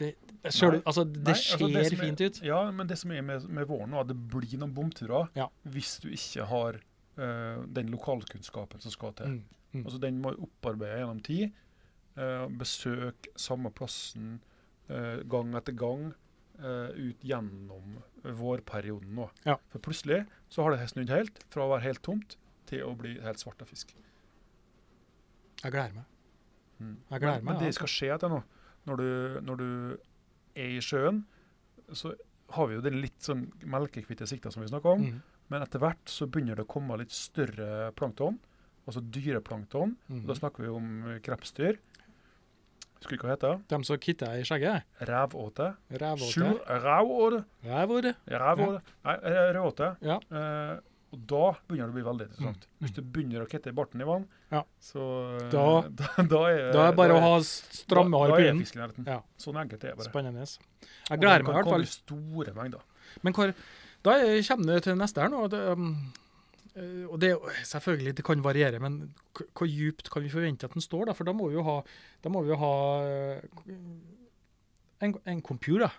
[0.00, 0.82] Det, det, ser Nei.
[0.88, 2.38] altså, det Nei, ser altså, det er- fint ut.
[2.46, 5.50] Ja, men det som er med, med våren nå, at det blir noen bomturer Ja.
[5.68, 6.78] hvis du ikke har
[7.20, 9.26] uh, den lokalkunnskapen som skal til.
[9.26, 9.42] Mm.
[9.74, 9.82] Mm.
[9.84, 11.52] Altså Den må opparbeide gjennom tid.
[12.16, 14.40] Uh, besøk samme plassen
[14.90, 16.12] uh, gang etter gang
[16.60, 17.94] ut gjennom
[18.36, 19.30] vårperioden nå.
[19.46, 19.54] Ja.
[19.72, 22.34] For plutselig så har det snudd helt, fra å være helt tomt
[22.68, 23.94] til å bli helt svart av fisk.
[25.60, 26.06] Jeg gleder meg.
[26.80, 26.96] Mm.
[27.10, 28.40] Jeg gleder men, meg, men det skal skje etter nå.
[28.88, 29.08] Når du,
[29.44, 29.70] når du
[30.56, 31.24] er i sjøen,
[31.92, 32.14] så
[32.54, 35.04] har vi jo den litt sånn melkekvitte sikta som vi snakka om.
[35.06, 35.20] Mm.
[35.50, 38.38] Men etter hvert så begynner det å komme litt større plankton,
[38.86, 39.96] altså dyreplankton.
[40.10, 40.24] Mm.
[40.28, 40.90] Da snakker vi om
[41.24, 41.80] krepsdyr.
[43.00, 43.60] Husker du hva det heter?
[43.70, 44.86] De som kitter i skjegget.
[45.08, 45.70] Rævåte.
[45.88, 46.50] Rævåte.
[46.84, 46.84] Rævåte.
[46.84, 47.40] Rævåte.
[47.64, 48.12] Rævåte.
[48.42, 48.82] Rævåte.
[49.06, 49.14] Nei,
[49.56, 49.88] rødåte.
[50.04, 50.18] Ja.
[50.20, 50.74] Eh,
[51.12, 52.66] og da begynner det å bli veldig interessant.
[52.70, 52.76] Mm.
[52.84, 54.62] Hvis du begynner å kitte i barten i vann, Ja.
[54.80, 55.02] så
[55.40, 58.20] eh, Da- da, da er Da er det bare da å ha stramme
[58.62, 59.06] fisken i nærheten.
[59.10, 59.20] Ja.
[59.38, 60.10] Sånn enkelt er det bare.
[60.12, 60.46] Spennende.
[61.10, 61.72] Jeg gleder meg i hvert fall.
[61.72, 62.80] komme i store mengder.
[63.22, 63.54] Men hvor,
[64.06, 65.48] da er- kommer det til neste her nå.
[65.50, 66.12] Det, um,
[66.76, 67.32] eh, og det,
[67.66, 71.06] selvfølgelig, det kan variere, men hvor djupt kan vi forvente at den står?
[71.06, 71.12] da?
[71.18, 71.80] For da må vi jo ha,
[72.46, 73.40] vi jo ha eh,
[75.00, 75.90] en, en computer.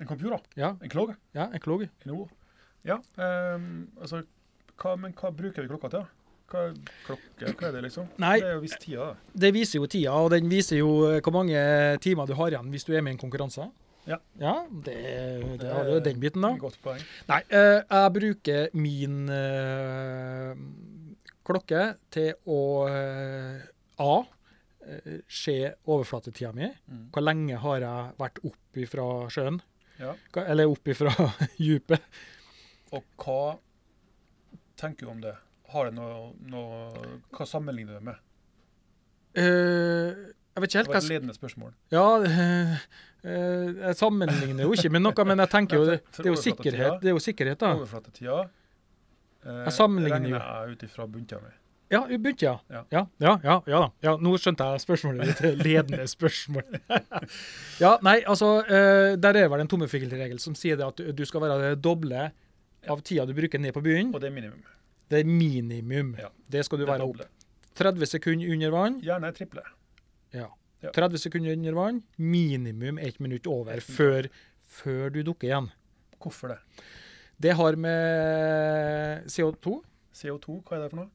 [0.00, 0.40] En computer?
[0.56, 1.14] Ja, En klogg.
[1.34, 1.84] ja, en klog.
[2.04, 2.30] En ord.
[2.84, 4.24] Ja, um, altså
[4.80, 6.04] hva, Men hva bruker vi klokka til?
[6.52, 6.66] Hva,
[7.06, 8.10] klokke, hva er det, liksom?
[8.20, 8.34] Nei.
[8.42, 9.40] Det er jo visst tida, det.
[9.44, 11.62] Det viser jo tida, og den viser jo eh, hvor mange
[12.04, 13.66] timer du har igjen hvis du er med i en konkurranse.
[14.04, 14.18] Ja.
[14.36, 14.52] Ja,
[14.84, 14.98] det,
[15.62, 16.52] det har du den biten, da.
[16.60, 17.00] Godt poeng.
[17.30, 20.52] Nei, eh, jeg bruker min eh,
[21.48, 22.60] klokke til å
[24.04, 24.14] A.
[25.30, 25.56] se
[25.88, 26.68] overflatetida mi.
[26.92, 27.04] Mm.
[27.14, 29.62] Hvor lenge har jeg vært opp ifra sjøen?
[29.96, 30.12] Ja.
[30.44, 31.12] Eller opp ifra
[31.56, 32.04] dypet?
[32.94, 33.54] Og hva
[34.80, 35.34] tenker du om det?
[35.74, 38.20] Har det noe, noe Hva sammenligner du det med?
[39.34, 41.72] Uh, jeg vet ikke helt hva Det var et ledende spørsmål.
[41.90, 42.76] Ja, uh,
[43.24, 46.38] uh, jeg sammenligner jo ikke med noe, men jeg tenker jo det, det er jo
[46.38, 47.72] sikkerhet, det er jo sikkerhet da.
[47.80, 48.38] Overflatetida
[49.44, 50.42] Jeg sammenligner regner jo.
[50.44, 51.52] jeg ut ifra bunta mi.
[51.92, 52.54] Ja, i ja.
[52.70, 52.80] Ja.
[52.90, 53.88] Ja, ja, ja, ja da.
[54.02, 55.58] Ja, nå skjønte jeg spørsmålet ditt.
[55.60, 56.64] Ledende spørsmål.
[57.84, 58.62] ja, nei, altså,
[59.20, 62.30] der er vel en tommefingerregel som sier det at du- du skal være det doble
[62.90, 64.12] av tida du bruker ned på byen.
[64.14, 64.64] Og det er minimum.
[65.10, 66.14] Det er minimum.
[66.18, 66.30] Ja.
[66.50, 67.24] Det skal du Det være opp.
[67.74, 69.00] 30 sekunder under vann.
[69.02, 69.64] Gjerne triple.
[70.34, 70.48] Ja.
[70.84, 70.92] Ja.
[70.94, 72.02] 30 sekunder under vann.
[72.16, 74.28] Minimum ett minutt over før,
[74.66, 75.70] før du dukker igjen.
[76.22, 76.58] Hvorfor det?
[77.40, 79.80] Det har med CO2,
[80.14, 81.10] CO2, hva er det for noe?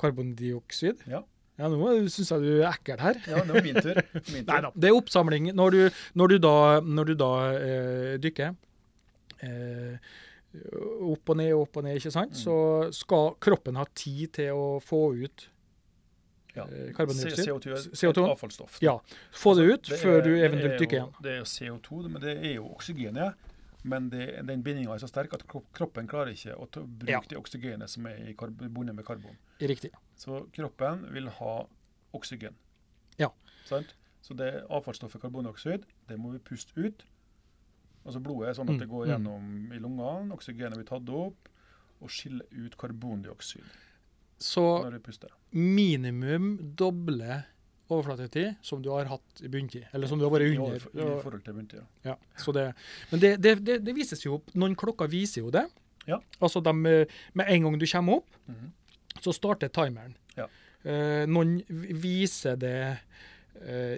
[0.00, 1.22] karbondioksid Ja.
[1.56, 3.16] Ja, nå syns jeg du er ekkel her.
[3.24, 3.96] Ja, det var min tur.
[4.28, 4.50] Min tur.
[4.50, 4.70] Nei da.
[4.76, 5.46] Det er oppsamling.
[5.56, 5.78] Når du,
[6.20, 8.50] når du da, når du da eh, dykker
[11.12, 12.38] opp og ned, opp og ned, ikke sant, Mm.
[12.40, 15.48] så skal kroppen ha tid til å få ut
[16.54, 16.64] Ja.
[16.64, 17.44] eh, karbondioksid.
[17.44, 18.24] CO2 er et CO2.
[18.30, 18.78] avfallsstoff.
[18.80, 18.98] Ja,
[19.32, 21.14] få det ut Det er- før du eventuelt dykker igjen.
[21.22, 23.34] Det er jo CO2, men det er jo oksygenet.
[23.84, 27.20] Men det, den bindinga er så sterk at kroppen klarer ikke å bruke Ja.
[27.20, 29.36] det oksygenet som er bundet med karbon.
[29.60, 29.90] Riktig.
[30.16, 31.66] Så kroppen vil ha
[32.14, 32.54] oksygen.
[33.18, 33.28] Ja.
[33.66, 33.94] Sant?
[34.22, 37.04] Så det avfallsstoffet karbondioksid, det må vi puste ut.
[38.06, 39.10] Altså Blodet er sånn at det Mm, går mm.
[39.12, 41.48] gjennom i lungene, oksygenet blir tatt opp,
[42.00, 43.64] og skiller ut karbondioksid
[44.38, 44.62] Så
[45.52, 47.44] minimum doble
[47.88, 50.78] overflatetid som du har hatt i bunntid, eller som du har vært I, under.
[50.78, 52.64] overf- I forhold til bunntid, Ja, så det,
[53.12, 54.50] men det, det, det, vises jo opp.
[54.58, 55.64] Noen klokker viser jo det.
[56.06, 56.18] Ja.
[56.40, 58.72] Altså de, eh, Med en gang du kommer opp, Mhm.
[59.20, 60.14] så starter timeren.
[60.36, 60.46] Ja.
[60.84, 62.98] Eh, noen viser det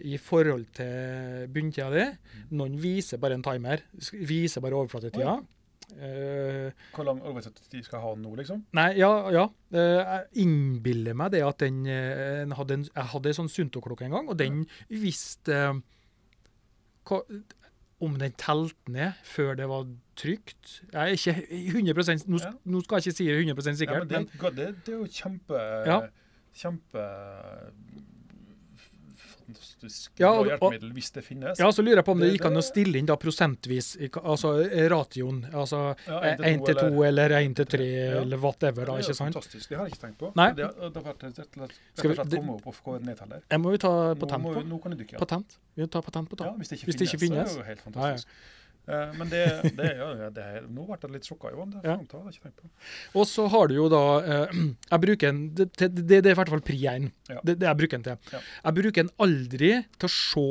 [0.05, 2.05] i forhold til bunntida di.
[2.09, 2.49] Mm.
[2.61, 3.83] Noen viser bare en timer.
[4.29, 5.39] Viser bare overflatetida.
[5.97, 8.59] Eh, Hvor lang oversettelsestid skal ha nå, liksom?
[8.77, 9.47] nei, ja, ja.
[9.73, 14.05] Uh, jeg innbiller meg det at den eh, hadde en, Jeg hadde en sånn Sunto-klokke
[14.05, 15.81] en gang, og den visste eh,
[17.09, 17.23] hva,
[18.05, 20.83] om den telte ned før det var trygt.
[20.93, 21.35] Jeg er ikke
[21.73, 22.53] 100 nå, Ja.
[22.69, 24.99] nå skal jeg ikke si det 100 Ja, sikkert, men det, men det, det er
[25.01, 26.01] jo kjempe Ja.
[26.59, 27.09] Kjempe
[29.49, 31.59] fantastisk Ja, og- hjelpemiddel, hvis det finnes.
[31.59, 33.97] ja, så lurer jeg på om det Det- gikk an å stille inn da prosentvis,
[34.23, 35.41] altså eh, ratioen.
[35.53, 37.89] Altså Ja, 1 til 2 eller 1 til 3
[38.23, 39.33] eller whatever, da, ikke sant?
[39.35, 39.69] Det er fantastisk.
[39.69, 40.33] Det har jeg ikke tenkt på.
[40.37, 40.53] Nei.
[40.53, 42.67] Det, har- det har vært rett og slett, Skal vi- rett og slett komme opp
[42.67, 43.43] og få nedteller.
[43.51, 44.65] Jeg må vi ta patent på.
[44.69, 45.19] nå kan du dykke.
[45.19, 45.57] Patent.
[45.77, 46.47] Vi tar patent på det.
[46.47, 47.49] Ja, hvis det ikke Hvis det ikke finnes, finnes.
[47.49, 48.27] så er det jo helt fantastisk.
[48.27, 48.33] Eh,
[49.19, 49.43] men det,
[49.77, 51.75] det, ja, det nå ble jeg litt sjokka, Johan.
[51.77, 51.97] Det, Ja.
[51.99, 52.71] hadde jeg ikke tenkt på.
[53.21, 54.57] Og så har du jo da eh,
[54.93, 57.11] Jeg bruker en Det, det, det er i hvert fall pri 1.
[57.29, 57.41] Ja.
[57.45, 58.33] Det, det jeg bruker den til.
[58.33, 58.41] Ja.
[58.65, 60.49] Jeg bruker den aldri til å se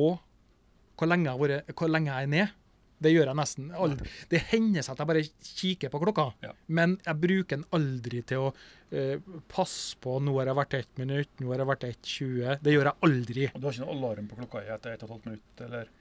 [0.98, 2.56] hvor lenge jeg, har hvor lenge jeg er ned.
[2.98, 4.10] Det gjør jeg nesten aldri.
[4.32, 6.54] Det hender seg at jeg bare kikker på klokka, Ja.
[6.74, 10.88] men jeg bruker den aldri til å uh, passe på nå har jeg vært 1
[11.04, 12.58] minutt, nå har jeg vært 1,20.
[12.66, 13.46] Det gjør jeg aldri.
[13.54, 15.68] Og du har ikke noen alarm på klokka i etter 1 12 minutter?
[15.70, 15.84] Eller?
[15.84, 15.97] Eh, Hvis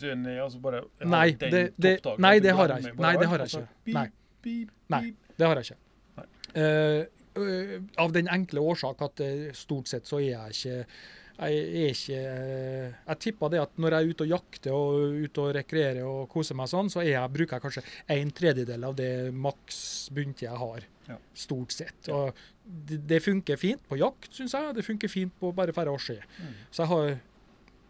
[0.00, 3.00] du er ned, altså bare, nei, det- det- nei, det har jeg ikke.
[3.00, 3.68] Nei, det har jeg ikke.
[3.94, 4.08] Nei.
[4.88, 5.14] Nei.
[5.36, 5.80] Det har jeg ikke.
[6.50, 10.86] Uh, Eh, øh, av den enkle årsak at eh, stort sett så er jeg ikke
[11.40, 15.20] jeg er ikke eh, Jeg tipper det at når jeg er ute og jakter og
[15.24, 17.84] ute og rekreerer og koser meg sånn, så jeg, bruker jeg kanskje
[18.16, 20.84] en tredjedel av det maks bunntid jeg har.
[21.08, 21.16] Ja.
[21.32, 22.10] Stort sett.
[22.12, 22.34] Og
[22.66, 24.74] det, det funker fint på jakt, syns jeg.
[24.76, 26.28] Det funker fint på bare færre år siden.
[26.42, 26.52] Mm.
[26.68, 27.14] Så jeg har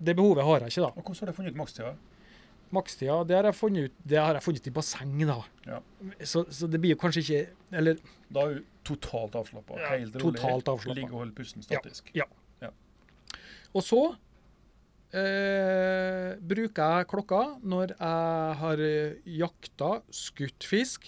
[0.00, 0.90] Det behovet har jeg ikke, da.
[0.96, 1.92] Og hvordan har du funnet ut makstida?
[2.70, 5.38] Makstida, det har jeg funnet ut Det har jeg funnet i basseng, da.
[5.66, 5.80] Ja.
[6.22, 7.98] Så, så det blir jo kanskje ikke Eller
[8.30, 9.76] Da er du totalt avslappa.
[9.78, 10.40] Ja, helt rolig.
[10.40, 10.86] totalt.
[10.88, 12.08] Ligger og holde pusten statisk.
[12.16, 12.24] Ja.
[13.76, 14.00] Og så
[15.14, 21.06] eh, bruker jeg klokka når jeg har eh, jakta, skutt fisk.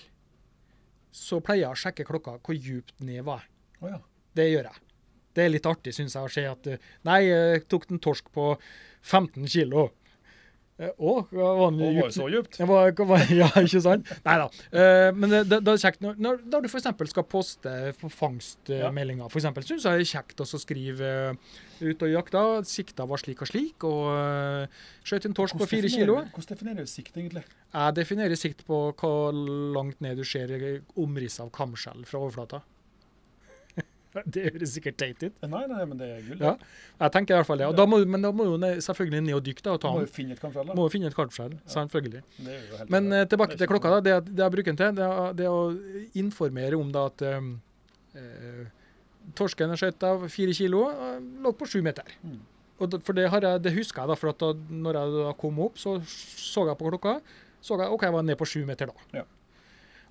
[1.12, 3.50] Så pleier jeg å sjekke klokka hvor djupt ned var jeg.
[3.82, 3.98] Oh, ja.
[4.38, 4.82] Det gjør jeg.
[5.32, 8.28] Det er litt artig, syns jeg, å se at eh, Nei, jeg tok en torsk
[8.34, 8.52] på
[9.02, 9.88] 15 kilo.
[10.80, 12.14] Eh, Å, var den djupt?
[12.16, 12.58] så djupt?
[13.40, 14.08] Ja, ikke sant?
[14.26, 14.46] Nei da.
[14.72, 16.88] Eh, men det, det, er kjekt når, når, du f.eks.
[17.12, 21.12] skal poste fangstmeldinger, for f.eks., syns jeg det er kjekt å skrive
[21.82, 22.44] ut og jakta.
[22.68, 24.68] Sikta var slik og slik, og
[25.06, 26.20] skjøt en torsk på fire kilo.
[26.34, 27.44] Hvordan definerer du sikt, egentlig?
[27.72, 29.32] Jeg definerer sikt på hvor
[29.76, 30.52] langt ned du ser
[31.00, 32.62] omrisset av kamskjell fra overflata.
[34.34, 35.38] det høres sikkert teit ut.
[35.48, 36.42] Nei, nei, men det er gull.
[36.42, 36.52] Ja.
[37.00, 37.70] Jeg tenker i hvert fall det.
[37.70, 40.04] Og da må, men da må du selvfølgelig ned og dykke da, og ta må
[40.04, 40.68] jo finne et kamskjell.
[40.68, 40.76] da.
[40.78, 42.22] Må jo finne et kamskjell, selvfølgelig.
[42.38, 43.96] Det er jo Men uh, tilbake til klokka.
[43.96, 45.64] da, Det, det jeg bruker den til, det er, det er å
[46.22, 47.52] informere om da at um,
[48.16, 48.64] uh,
[49.38, 52.08] torsken er skjøtt av fire kilo, eh, lå på sju meter.
[52.24, 52.40] Mm.
[52.82, 54.50] Og da, for det, har jeg, det husker jeg, da, for at da
[54.82, 57.20] når jeg da kom opp, så så jeg på klokka.
[57.62, 59.06] Så jeg OK, jeg var ned på sju meter da.
[59.20, 59.24] Ja.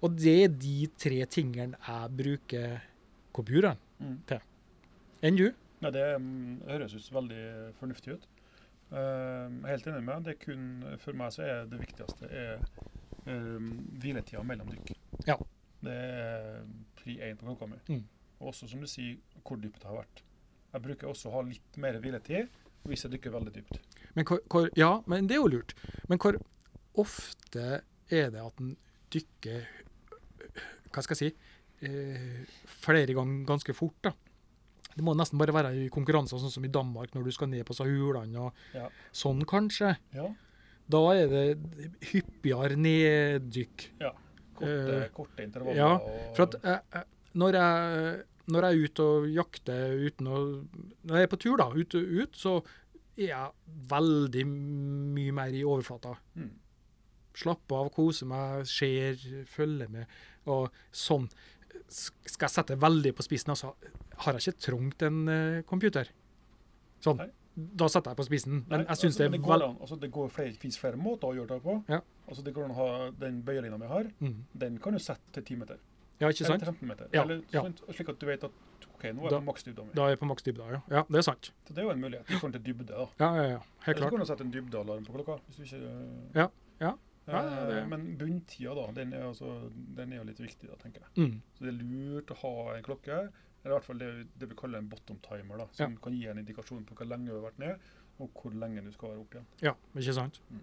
[0.01, 2.79] Og det er de tre tingene jeg bruker
[3.35, 4.19] komputeren Mm.
[4.29, 4.45] til.
[5.21, 5.47] Enn du?
[5.81, 7.43] Nei, det mm, høres ut veldig
[7.79, 8.29] fornuftig ut.
[8.91, 10.25] Uh, helt enig med deg.
[10.27, 10.65] Det kun,
[11.01, 12.65] for meg så er det viktigste er
[13.25, 14.91] um, hviletida mellom dykk.
[15.29, 15.37] Ja.
[15.81, 16.65] Det er
[16.99, 17.79] pri én på klokka mi.
[17.87, 18.03] Mm.
[18.41, 20.23] Og også, som du sier, hvor dypt det har vært.
[20.71, 22.51] Jeg bruker også å ha litt mer hviletid
[22.89, 23.79] hvis jeg dykker veldig dypt.
[24.17, 25.75] Men hvor, hvor, ja, men det er jo lurt.
[26.09, 26.37] Men hvor
[26.99, 28.75] ofte er det at en
[29.13, 29.67] dykker
[30.91, 31.50] Hva skal jeg si?
[31.81, 32.45] Eh,
[32.81, 34.11] flere ganger ganske fort, da.
[34.91, 37.63] Det må nesten bare være i konkurranser, sånn som i Danmark, når du skal ned
[37.65, 38.89] på hulene og Ja.
[39.13, 39.95] sånn, kanskje.
[40.13, 40.27] Ja.
[40.91, 41.59] Da er det
[42.11, 43.85] hyppigere neddykk.
[44.53, 45.75] Korte, uh, korte intervaller.
[45.75, 45.97] ja,
[46.35, 50.37] For at jeg, jeg, når, jeg, når jeg er ute og jakter uten å
[51.07, 52.57] Når jeg er på tur, da, ut, ut så
[53.17, 53.51] er jeg
[53.87, 56.17] veldig mye mer i overflata.
[56.35, 56.51] mm.
[57.33, 59.15] Slappe av, kose meg, ser,
[59.47, 60.05] følge med.
[60.51, 61.29] Og sånn.
[61.91, 63.73] Skal jeg sette veldig på spissen, altså,
[64.25, 66.07] har jeg ikke trengt en uh, computer.
[67.03, 67.17] Sånn.
[67.17, 67.29] Nei.
[67.55, 68.61] Da setter jeg på spissen.
[68.69, 70.95] Men Nei, jeg syns altså, det er går an, altså, det går flere, finnes flere
[70.97, 71.73] måter å gjøre det på.
[71.91, 71.99] Ja.
[72.29, 74.37] Altså, det går an å ha den bøyelina vi har, Mm.
[74.57, 75.77] den kan du sette til 10 meter.
[76.21, 76.61] Ja, ikke sant?
[76.61, 77.07] Eller 15 meter.
[77.13, 77.61] Ja, Eller, ja.
[77.65, 78.51] sånt, slik at du vet at
[78.93, 79.89] OK, nå er Da- på maksdybda mi.
[79.97, 80.81] Da er jeg på maksdybda, ja.
[80.89, 81.51] Ja, det er sant.
[81.67, 82.85] Så det er jo en mulighet i forhold til dybde.
[82.87, 83.07] da.
[83.19, 83.59] Ja, ja, ja.
[83.87, 85.39] Helt Eller så kan du sette en dybdealarm på klokka.
[85.49, 86.35] hvis du ikke...
[86.35, 86.47] Ja,
[86.79, 86.93] ja.
[87.27, 90.67] Eh, Ja, ja, det- Men bunntida, da, den er, altså, den er jo litt viktig,
[90.69, 91.09] da, tenker jeg.
[91.17, 91.41] Mm.
[91.55, 93.17] Så det er lurt å ha en klokke,
[93.63, 96.25] eller i hvert fall det, det vi kaller en bottom timer, da, som kan gi
[96.27, 97.79] en indikasjon på hvor lenge du har vært ned,
[98.19, 99.45] og hvor lenge du skal være opp igjen.
[99.61, 100.39] Ja, ikke sant?
[100.51, 100.61] Mm.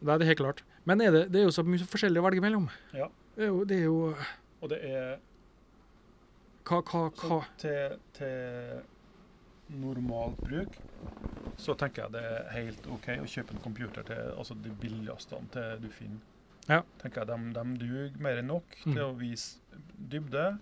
[0.00, 0.62] Det er det helt klart.
[0.86, 2.70] Men er det, det er jo så mye forskjellig å velge mellom.
[2.96, 3.08] Ja.
[3.36, 4.16] Det er jo, det er jo
[4.62, 5.18] Og det er
[6.64, 8.82] Hva, hva, hva til, til
[9.70, 10.76] normalt bruk,
[11.60, 15.38] så tenker jeg det er helt OK å kjøpe en computer til altså de billigste
[15.54, 16.20] til du finner.
[16.68, 16.82] Ja.
[17.02, 18.92] tenker jeg De, de duger mer enn nok Mm.
[18.94, 19.58] til å vise
[20.10, 20.58] dybde,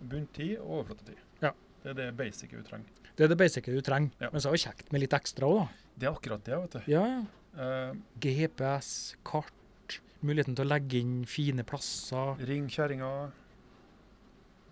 [0.00, 1.18] bunntid og overflatetid.
[1.42, 1.52] Ja.
[1.82, 2.86] Det er det basice du trenger.
[3.16, 4.10] Det er det basice du trenger.
[4.20, 4.30] Ja.
[4.32, 5.68] Men så er det kjekt med litt ekstra òg, da.
[6.00, 6.90] Det er akkurat det, vet du.
[6.92, 7.20] Ja, ja.
[7.50, 13.30] Uh, GPS, kart, muligheten til å legge inn fine plasser ring kjerringa.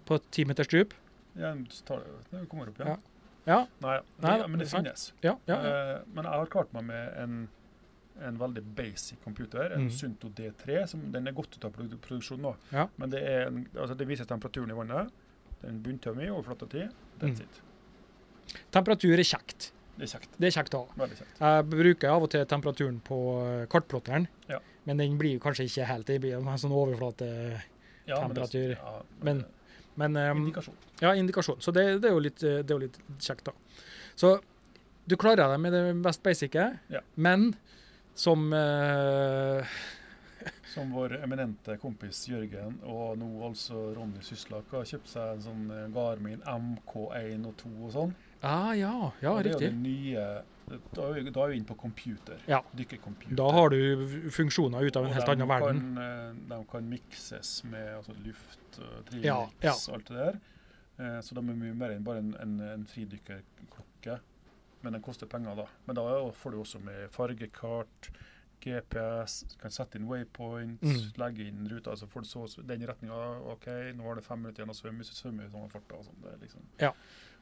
[0.09, 0.95] på et timeters dyp.
[1.37, 2.95] Ja, det kommer opp igjen.
[2.95, 2.97] Ja,
[3.49, 5.13] Nei, det, Nei, men det det finnes.
[5.23, 5.57] ja, ja.
[5.63, 5.71] ja.
[5.95, 7.49] Eh, men jeg har klart meg med en,
[8.21, 9.91] en veldig basic computer, en Mm.
[9.91, 10.87] Sunto D3.
[10.87, 12.89] Som, den er godt ut av produ produksjon nå, Ja.
[12.99, 15.11] men det, er en, altså det viser temperaturen i vannet.
[15.63, 16.93] Den bunntømmer overflata flatetid.
[17.21, 17.47] That's Mm.
[17.49, 17.63] it.
[18.73, 19.73] Temperatur er kjekt.
[19.99, 20.29] Det er kjekt.
[20.39, 21.07] Det er kjekt å ha.
[21.07, 24.59] Jeg bruker av og til temperaturen på eh, kartplotteren, Ja.
[24.87, 27.63] men den blir kanskje ikke helt Det blir en sånn overflatetemperatur.
[28.07, 28.71] Ja, men det- Temperatur.
[28.77, 29.47] Ja, Men- Men
[30.17, 30.75] eh, um, indikasjon.
[31.01, 31.61] ja, indikasjon.
[31.61, 33.53] Så det, det, er litt, eh, det er jo litt kjekt, da.
[34.19, 34.37] Så
[35.09, 37.01] du klarer deg med det mest basice, Ja.
[37.17, 37.55] men
[38.15, 39.63] som uh,
[40.75, 45.65] Som vår eminente kompis Jørgen og nå altså Ronny Syslak har kjøpt seg en sånn
[45.75, 48.13] eh, Garmin MK1 og 2 og sånn.
[48.43, 49.71] Ah, ja, ja, Og det er jo riktig.
[49.71, 50.27] det nye
[50.95, 52.39] Da er vi, da er vi inne på computer.
[52.49, 52.61] Ja.
[52.77, 53.37] Dykkercomputer.
[53.37, 53.79] Da har du
[54.31, 55.81] funksjoner ut av en Og helt annen verden.
[55.95, 59.75] Kan, eh, de kan mikses med altså, luft, og Ja, ja.
[59.93, 60.41] alt det der.
[60.99, 64.19] Eh, så de er mye mer enn bare en, en, en fridykkerklokke.
[64.83, 65.67] Men den koster penger, da.
[65.87, 66.03] Men da
[66.33, 68.11] får du også med fargekart,
[68.63, 71.13] GPS, kan sette inn waypoints, Mm.
[71.19, 71.95] legge inn ruta.
[71.97, 73.41] Så får du så den retninga.
[73.53, 75.97] OK, nå var det fem minutter igjen å svømme, så svømmer vi i sånne farter.
[75.97, 76.21] og sånn.
[76.23, 76.93] Det liksom Ja,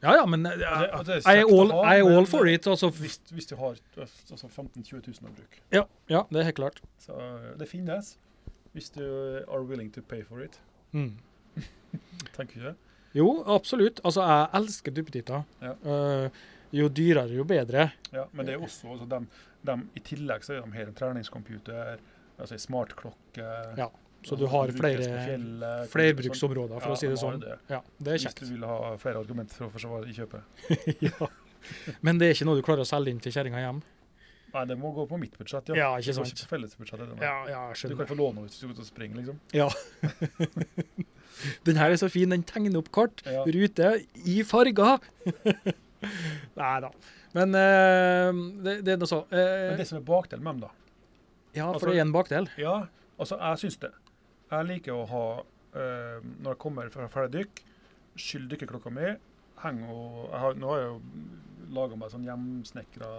[0.02, 2.66] ja, ja, men eh, jeg er all, all for it.
[2.68, 5.62] Altså, hvis, hvis du har altså 15 000-20 000 å bruke.
[5.72, 6.82] ja, ja, det er helt klart.
[7.02, 8.16] Så eh, det finnes.
[8.76, 10.60] Hvis du are willing to pay for it.
[10.92, 11.16] Mm.
[12.36, 12.74] Tenker du det?
[13.16, 14.02] Jo, absolutt.
[14.04, 15.46] Altså, jeg elsker duppetitter.
[15.62, 15.72] Ja.
[15.80, 16.44] Uh,
[16.76, 17.90] jo dyrere, jo bedre.
[18.12, 19.28] Ja, men det er også altså dem,
[19.64, 22.02] dem, I tillegg så er de her en treningscomputer,
[22.36, 23.46] altså en smartklokke.
[23.78, 23.88] Ja,
[24.26, 27.36] Så altså, du har flere flere bruksområder, flerbruksområder, for Ja, å si det sånn.
[27.44, 27.58] det.
[27.70, 28.48] Ja, det er Hvis du kjekt.
[28.50, 30.40] vil ha flere argumenter for å forsvare i kjøpet.
[31.08, 31.28] ja.
[32.02, 33.78] Men det er ikke noe du klarer å selge inn til kjerringa hjem?
[34.56, 35.76] Nei, det må gå på mitt budsjett, ja.
[35.78, 36.30] Ja, ikke sant.
[36.32, 37.14] Ikke på fellesbudsjettet.
[37.22, 39.38] Ja, ja, Du kan få låne ut hvis du går ut og springer, liksom.
[39.54, 39.68] Ja.
[41.68, 42.30] den her er så fin.
[42.32, 43.44] Den tegner opp kart, Ja.
[43.44, 43.90] rute,
[44.24, 44.98] i farger.
[46.56, 46.90] Nei da.
[47.36, 49.22] Men uh, det, det er noe så.
[49.28, 49.36] uh,
[49.70, 50.72] Men det som er bakdelen med dem, da
[51.56, 52.48] ja, altså- for det er en bakdel.
[52.60, 52.74] Ja,
[53.18, 53.92] altså, jeg syns det.
[54.50, 55.24] Jeg liker å ha,
[55.74, 57.64] eh, når jeg kommer fra ferdig dykk,
[58.16, 59.16] skyld dykkerklokka mi.
[59.62, 61.00] Heng og, har, nå har jeg jo
[61.76, 63.10] laga meg sånn hjemsnekra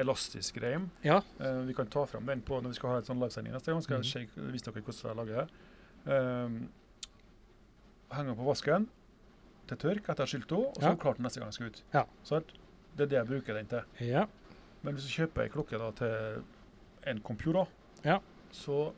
[0.00, 0.90] elastisk reim.
[1.06, 1.20] Ja.
[1.40, 3.72] Eh, vi kan ta frem den på når vi skal ha en sånn livesending neste
[3.72, 3.84] gang.
[3.84, 4.04] Skal mm.
[4.04, 5.46] jeg shake, vise dere hvordan jeg lager det.
[6.14, 6.58] Eh,
[8.14, 8.88] henger på vasken
[9.70, 10.86] til tørk etter skylt henne, og så Ja.
[10.86, 11.82] er hun klar neste gang jeg skal ut.
[11.94, 12.04] Ja.
[12.24, 12.44] Sånn?
[12.96, 13.82] Det er det jeg bruker den til.
[14.00, 14.26] Ja.
[14.82, 16.44] Men hvis du kjøper ei klokke da, til
[17.06, 17.66] en computer,
[18.04, 18.18] Ja.
[18.52, 18.92] så,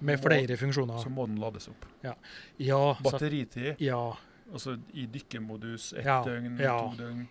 [0.00, 0.98] Med Må- flere funksjoner.
[1.02, 1.84] så må den lades opp.
[2.02, 2.14] Ja.
[2.58, 4.16] ja Batteritid, ja.
[4.52, 6.78] altså i dykkermodus, ett Ja, døgn, ja.
[6.90, 7.26] to døgn.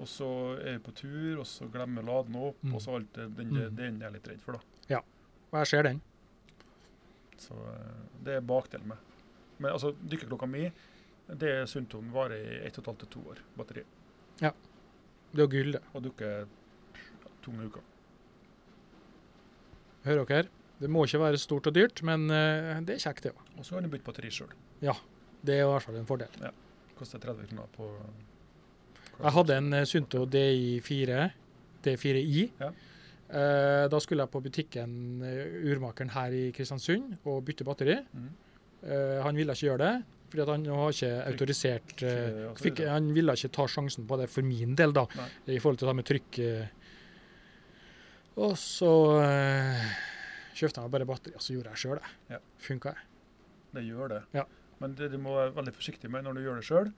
[0.00, 2.74] Og så er vi på tur, og så glemmer jeg å lade den opp, Mm.
[2.74, 3.76] og så alt det, den, Mm.
[3.76, 4.60] den er jeg litt redd for, da.
[5.52, 6.00] Og jeg ser den.
[7.36, 8.96] Så eh, det er bakdelen med.
[9.58, 10.72] Men altså, dykkerklokka mi,
[11.28, 13.82] det er Sunton varer i 1 12 til 2 år, batteri.
[14.40, 15.82] Det er gull, det.
[15.94, 16.46] Og dukker
[17.42, 17.82] tunge uker.
[20.04, 20.48] Hører dere?
[20.82, 23.42] Det må ikke være stort og dyrt, men eh, det er kjekt, det òg.
[23.58, 24.54] Og så kan du bytte batteri sjøl.
[25.42, 26.46] Det er i hvert fall en fordel.
[26.98, 27.88] Koster 30 kroner på
[29.18, 31.20] Jeg hadde en eh, Sunto DI4,
[31.84, 32.46] D4i.
[32.62, 32.70] Ja.
[33.32, 38.00] Eh, da skulle jeg på butikken Urmakeren her i Kristiansund og bytte batteri.
[38.12, 38.32] Mm.
[39.22, 43.34] Han ville ikke gjøre det, fordi han har ikke autorisert eh, altså, fikk, Han ville
[43.38, 45.28] ikke ta sjansen på det for min del, da, Nei.
[45.54, 46.40] i forhold til det med trykk.
[48.42, 48.90] Og så
[50.54, 52.10] kjøpte meg bare batteri, og så gjorde jeg sjøl, det.
[52.36, 52.38] Ja.
[52.58, 53.06] Funka jeg.
[53.72, 54.22] Det gjør det.
[54.36, 54.44] Ja.
[54.80, 56.92] Men det du må være veldig forsiktig med når du gjør det sjøl,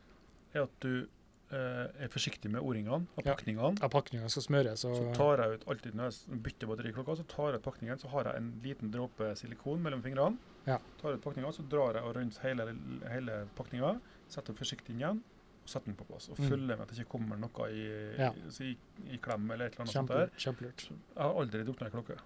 [0.54, 1.06] er at du
[1.54, 3.76] eh, er forsiktig med o-ringene og pakningene.
[3.82, 7.26] Ja, pakningene skal smøres, og Så tar jeg ut alltid når jeg bytter batteriklokka, så
[7.30, 10.38] tar jeg ut pakningen, så har jeg en liten dråpe silikon mellom fingrene.
[10.66, 10.78] Ja.
[11.02, 12.66] Tar ut pakninga, så drar jeg og rundt hele,
[13.12, 13.94] hele pakninga,
[14.32, 15.20] setter forsiktig inn igjen
[15.64, 16.28] og setter den på plass.
[16.32, 16.48] Og Mm.
[16.50, 17.84] følger med at det ikke kommer noe i,
[18.18, 18.32] Ja.
[18.60, 18.76] i,
[19.14, 20.88] i klem eller et eller annet kjempelurt.
[20.88, 22.18] Jeg har aldri drukna i klokke.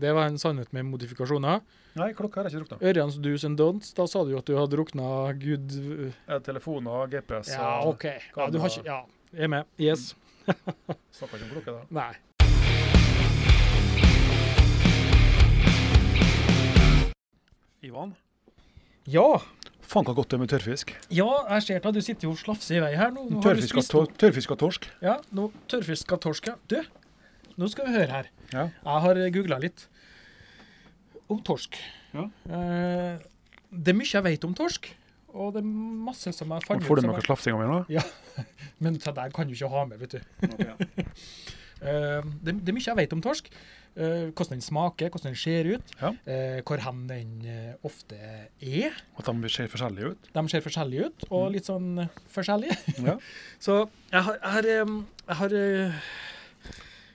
[0.00, 1.60] Det var en sannhet med modifikasjoner.
[2.00, 2.88] Nei, klokka har jeg ikke drukna.
[2.88, 7.06] Ørjans do's and don'ts, da sa du jo at du hadde drukna gud Telefon Telefoner,
[7.12, 8.04] GPS Ja, OK.
[8.36, 9.02] Ja, du har ikke Ja,
[9.32, 9.64] jeg er med.
[9.78, 10.14] Yes.
[11.18, 11.82] Snakker ikke om klokke, da.
[11.92, 12.12] Nei.
[17.82, 18.14] Ivan,
[19.10, 19.42] Ja.
[19.82, 20.94] Faen hva godt det er med tørrfisk.
[21.12, 23.26] Ja, jeg ser at du sitter jo og slafser i vei her nå.
[23.28, 24.86] og, tørrfisk og torsk.
[25.04, 26.54] Ja, nå, tørrfisk og torsk, ja.
[26.70, 26.78] Du,
[27.60, 28.30] nå skal vi høre her.
[28.52, 28.66] Ja.
[28.70, 29.86] Jeg har googla litt
[31.32, 31.78] om torsk.
[32.12, 32.26] Ja.
[32.48, 33.22] Eh,
[33.72, 34.90] det er mye jeg vet om torsk,
[35.32, 35.68] og det er
[36.08, 38.02] masse som jeg fant Får du med noe slafsing av meg nå?
[38.84, 40.20] Men det der kan du ikke ha med, vet du.
[41.82, 43.48] Eh, det, det er mye jeg vet om torsk.
[43.98, 46.12] Eh, hvordan den smaker, hvordan den ser ut, Ja.
[46.30, 48.14] eh, hvor hen den eh, ofte
[48.62, 48.94] er.
[49.18, 50.28] At de ser forskjellige ut?
[50.36, 52.76] De ser forskjellige ut, og litt sånn eh, forskjellige.
[53.02, 53.16] Ja.
[53.66, 53.80] Så
[54.12, 55.56] jeg har, jeg har, jeg har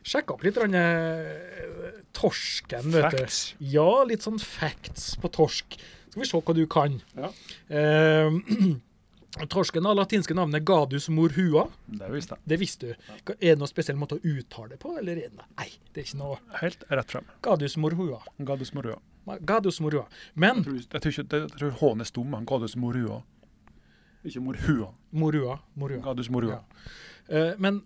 [0.08, 3.40] sjekka opp litt grann, eh, torsken, vet Facts.
[3.60, 3.66] du.
[3.76, 5.78] Ja, litt sånn facts på torsk.
[6.10, 7.00] Skal vi se hva du kan.
[7.18, 7.30] Ja.
[7.70, 8.40] Em,
[9.54, 11.68] torsken har latinske navnet gadus morhua.
[11.86, 12.44] Det visste jeg.
[12.54, 13.12] Det visste du.
[13.38, 16.08] Er det noe spesiell måte å uttale det på, eller er det Nei, det er
[16.08, 17.28] ikke noe Helt rett frem.
[17.46, 18.22] Gadus morhua.
[18.48, 18.98] Gadus morhua.
[19.44, 20.06] Gadus morhua.
[20.40, 23.20] Men Jeg tror, jeg tror ikke, jeg tror H-en er stum, men Gadus morhua.
[24.26, 24.90] Ikke morhua.
[25.12, 25.60] morhua.
[25.76, 26.02] morhua.
[26.08, 26.58] Gadus morhua.
[26.58, 26.90] Ja.
[27.30, 27.84] Eh, men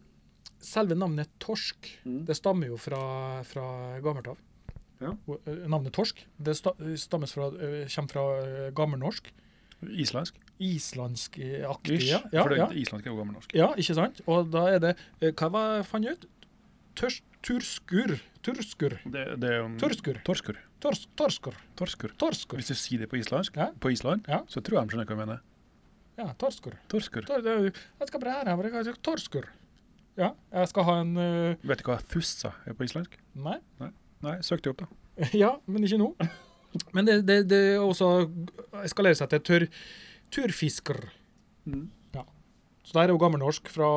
[0.62, 2.26] selve navnet torsk, Mm.
[2.26, 4.38] det stammer jo fra, fra gammelt av.
[5.02, 5.16] Ja.
[5.68, 6.54] Navnet torsk det
[7.02, 7.50] stammes fra,
[7.96, 8.26] kommer fra
[8.78, 9.32] gammelnorsk.
[9.82, 10.36] Islandsk.
[10.62, 12.20] Islandskaktig, ja.
[12.32, 12.68] Ja, for det, ja.
[12.84, 13.54] islandsk er jo gammelnorsk.
[13.58, 14.22] ja, ikke sant?
[14.30, 14.96] Og da er det
[15.40, 16.28] Hva var jeg fant ut?
[16.96, 18.18] Tørs, turskur.
[18.44, 18.98] Turskur.
[19.06, 20.20] Det, det er um, Torskur.
[20.28, 20.58] Torskur.
[20.82, 21.56] Tors, torskur.
[21.80, 22.14] Torskur.
[22.20, 22.58] Torskur.
[22.60, 23.70] Hvis du sier det på islandsk, Ja.
[23.80, 24.42] på Island, Ja.
[24.50, 25.42] så tror jeg de skjønner hva jeg mener.
[26.18, 26.74] Ja, torskur.
[26.90, 27.26] Torskur.
[27.26, 29.46] Tor, det, jeg skal bare her, jeg skal torskur.
[30.20, 31.68] Ja, jeg skal ha en Uh...
[31.68, 33.18] Vet du hva thussa er på islandsk?
[33.36, 33.58] Nei.
[34.22, 34.90] Nei, søk det opp, da.
[35.44, 36.12] Ja, men ikke nå.
[36.96, 38.30] Men det, det, det også
[38.84, 39.68] eskalerer seg til
[40.32, 41.02] turfisker.
[41.68, 42.24] Ja.
[42.82, 43.90] Så der er jo gammelnorsk fra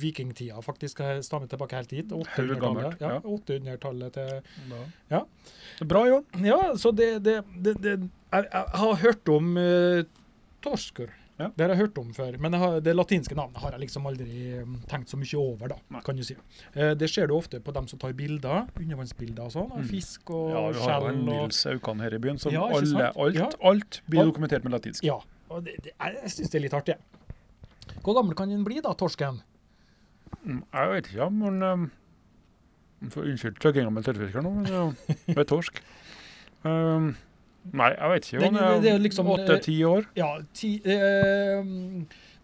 [0.00, 1.02] vikingtida, faktisk.
[1.02, 2.12] Jeg stammer tilbake helt dit.
[2.12, 3.20] 800-tallet gammelt, ja, ja.
[3.20, 4.76] 800-tallet til.
[5.10, 5.24] Ja.
[5.78, 6.46] Det er bra, Johan.
[6.46, 7.98] Ja, så det, det, jeg,
[8.32, 10.04] jeg har hørt om uh,
[10.64, 11.12] torskur.
[11.42, 11.48] Ja.
[11.56, 14.28] Det har jeg hørt om før, men har, det latinske navnet har jeg liksom aldri
[14.62, 16.02] mm, tenkt så mye over, da, Nei.
[16.06, 16.36] kan du si.
[16.74, 19.88] Eh, det ser du ofte på dem som tar bilder, undervannsbilder og sånn, av Mm.
[19.90, 23.08] fisk og Ja, vi har jo en Nils Aukan her i byen som Ja, alle,
[23.16, 23.48] alt, Ja.
[23.72, 25.02] alt blir dokumentert med latinsk.
[25.04, 25.18] Ja,
[25.50, 26.96] og det, det, jeg, syns det er litt artig.
[28.02, 29.42] Hvor gammel kan den bli, da, torsken?
[30.46, 31.90] Mm, Jeg vet ikke, men um,
[33.10, 35.80] for Unnskyld trøkkinga med tørrfisker nå, men det er torsk.
[36.64, 37.16] Um,
[37.72, 38.40] nei, jeg vet ikke.
[38.42, 40.06] Den- det er liksom, Åtte-ti år?
[40.18, 41.62] Ja, ti eh,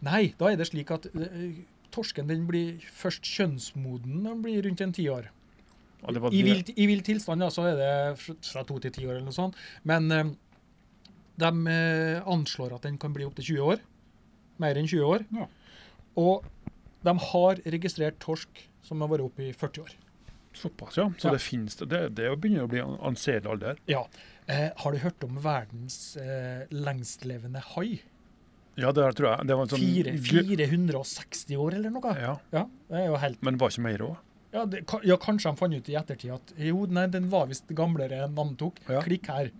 [0.01, 1.59] Nei, da er det slik at eh,
[1.91, 5.27] torsken den blir først kjønnsmoden når den blir rundt en ti år.
[6.05, 8.79] Og det var I vill, I vill tilstand ja, så er det fra- fra to
[8.79, 9.57] til ti år, eller noe sånt.
[9.85, 10.31] Men eh,
[11.39, 13.81] de eh, anslår at den kan bli opptil 20 år.
[14.63, 15.25] Mer enn 20 år.
[15.35, 15.47] Ja.
[16.17, 16.45] Og
[17.03, 18.49] de har registrert torsk
[18.83, 19.93] som har vært oppe i 40 år.
[20.59, 21.07] Såpass, ja.
[21.19, 21.33] Så Ja.
[21.37, 21.89] det finnes det.
[21.91, 23.79] Det, begynner å bli anselig alder.
[23.87, 24.05] Ja.
[24.49, 28.01] Eh, har du hørt om verdens eh, lengstlevende hai?
[28.79, 29.47] Ja, det tror jeg.
[29.51, 30.13] Det var en sånn Fire,
[30.71, 32.15] 460 år, eller noe?
[32.19, 34.17] Ja, Ja, det er jo helt Men var ikke mer òg?
[34.53, 34.63] Ja,
[35.05, 38.35] ja, kanskje de fant ut i ettertid at jo, nei, den var visst gamlere enn
[38.35, 38.71] de.
[38.89, 39.03] Ja.
[39.05, 39.51] Klikk her.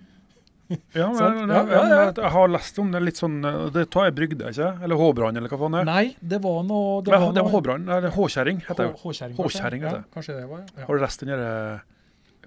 [0.69, 2.13] Ja, men, Ja, ja, ja.
[2.13, 4.69] jeg har lest om det litt sånn eh, Det tar jeg brygde, ikke?
[4.85, 5.89] Eller Håbrann, eller hva faen det er.
[5.89, 7.89] Nei, det var noe Det var, det var Håbrann.
[7.89, 9.01] Eller Håkjerring, heter det.
[9.03, 9.39] Håkjerring.
[9.39, 10.05] Heter ja, det.
[10.15, 10.85] Kanskje det var, ja.
[10.85, 11.51] Har du lest den derre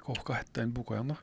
[0.02, 1.20] hva, hva heter den boka igjen, da?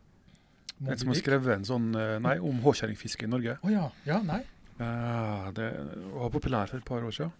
[0.78, 3.58] En som har skrevet en sånn eh, Nei, om håkjerringfiske i Norge.
[3.62, 3.88] Å ja.
[4.06, 4.42] Ja, nei.
[4.78, 5.70] Det
[6.14, 7.32] var populær for et par år siden.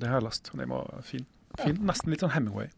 [0.00, 0.48] Det har jeg lest.
[0.56, 1.26] Den var fin.
[1.60, 1.76] fin.
[1.84, 2.70] Nesten litt sånn Hemingway.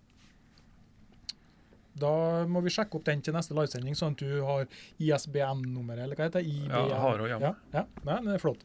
[2.00, 2.10] Da
[2.50, 4.66] må vi sjekke opp den til neste livesending, sånn at du har
[4.98, 6.50] ISBN-nummeret, eller hva heter det?
[6.50, 6.72] IBN.
[6.72, 7.52] Ja, jeg har også, ja.
[7.72, 7.84] ja.
[8.08, 8.16] ja.
[8.26, 8.64] Det er flott.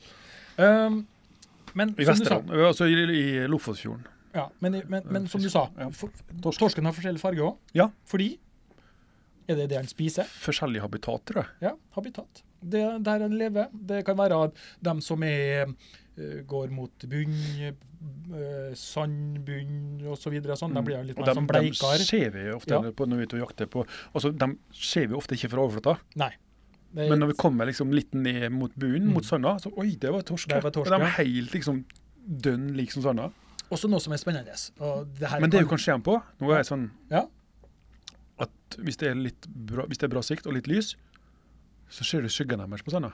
[0.57, 1.01] Um,
[1.77, 2.49] men I Vesterålen.
[2.65, 4.07] Altså i, i Lofotfjorden.
[4.33, 6.09] ja, men, men, men som du sa, for,
[6.41, 7.57] torsken har forskjellig farge òg.
[7.77, 7.89] Ja.
[8.09, 8.31] Fordi
[9.49, 10.27] Er det det han spiser?
[10.29, 11.69] Forskjellige habitat, tror jeg.
[11.69, 12.43] Ja, habitat.
[12.61, 13.69] Det der han lever.
[13.73, 14.51] Det kan være
[14.85, 15.71] dem som er,
[16.17, 17.37] eh, går mot bunn,
[18.75, 20.35] sandbunn osv.
[20.43, 20.73] Så sånn.
[20.73, 21.25] De blir jo litt Mm.
[21.25, 22.05] Mer dem bleikere.
[22.05, 22.81] ser vi ofte Ja.
[22.91, 23.85] på når vi er ute og jakter på
[24.15, 26.31] altså, De ser vi ofte ikke fra overflata, Nei.
[26.95, 29.13] Er- men når vi kommer liksom litt ned mot bunnen, Mm.
[29.13, 30.47] mot sanda, så oi, det var torsk.
[30.47, 31.83] Det var torsk, de er helt liksom
[32.27, 33.31] dønn lik som sanda.
[33.71, 34.45] også noe som er spennende.
[35.19, 36.21] Det Men det du jo kan- se dem på.
[36.41, 37.25] Nå er jeg sånn Ja.
[38.39, 38.49] at
[38.79, 40.95] hvis det er bra, hvis det er bra sikt og litt lys,
[41.89, 43.13] så ser du skyggene deres på sanda.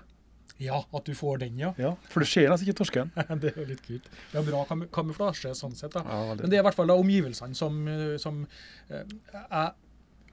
[0.64, 1.74] Ja, at du får den, ja.
[1.82, 3.10] Ja, for du ser nesten ikke torsken.
[3.42, 4.06] det er jo litt kult.
[4.32, 5.96] Det er bra kam kamuflasje sånn sett.
[5.98, 6.06] da.
[6.08, 8.46] Ja, Men det er i hvert fall da omgivelsene som, eh, som
[8.90, 9.04] eh,
[9.36, 9.74] jeg,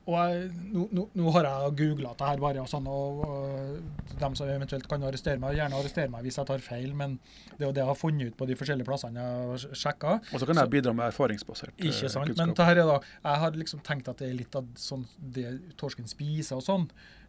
[0.03, 4.17] Og jeg, nå, nå, nå har jeg googla dette her bare, og sånn, og, og
[4.19, 7.15] de som eventuelt kan arrestere meg, gjerne arrestere meg hvis jeg tar feil, men
[7.53, 10.17] det er jo det jeg har funnet ut på de forskjellige plassene jeg har sjekka.
[10.33, 12.35] Og så kan jeg bidra med erfaringsbasert eh, Ikke sant?
[12.39, 12.99] Men det her er da,
[13.29, 15.07] jeg har liksom tenkt at det er litt av sånn
[15.39, 16.89] det torsken spiser og sånn.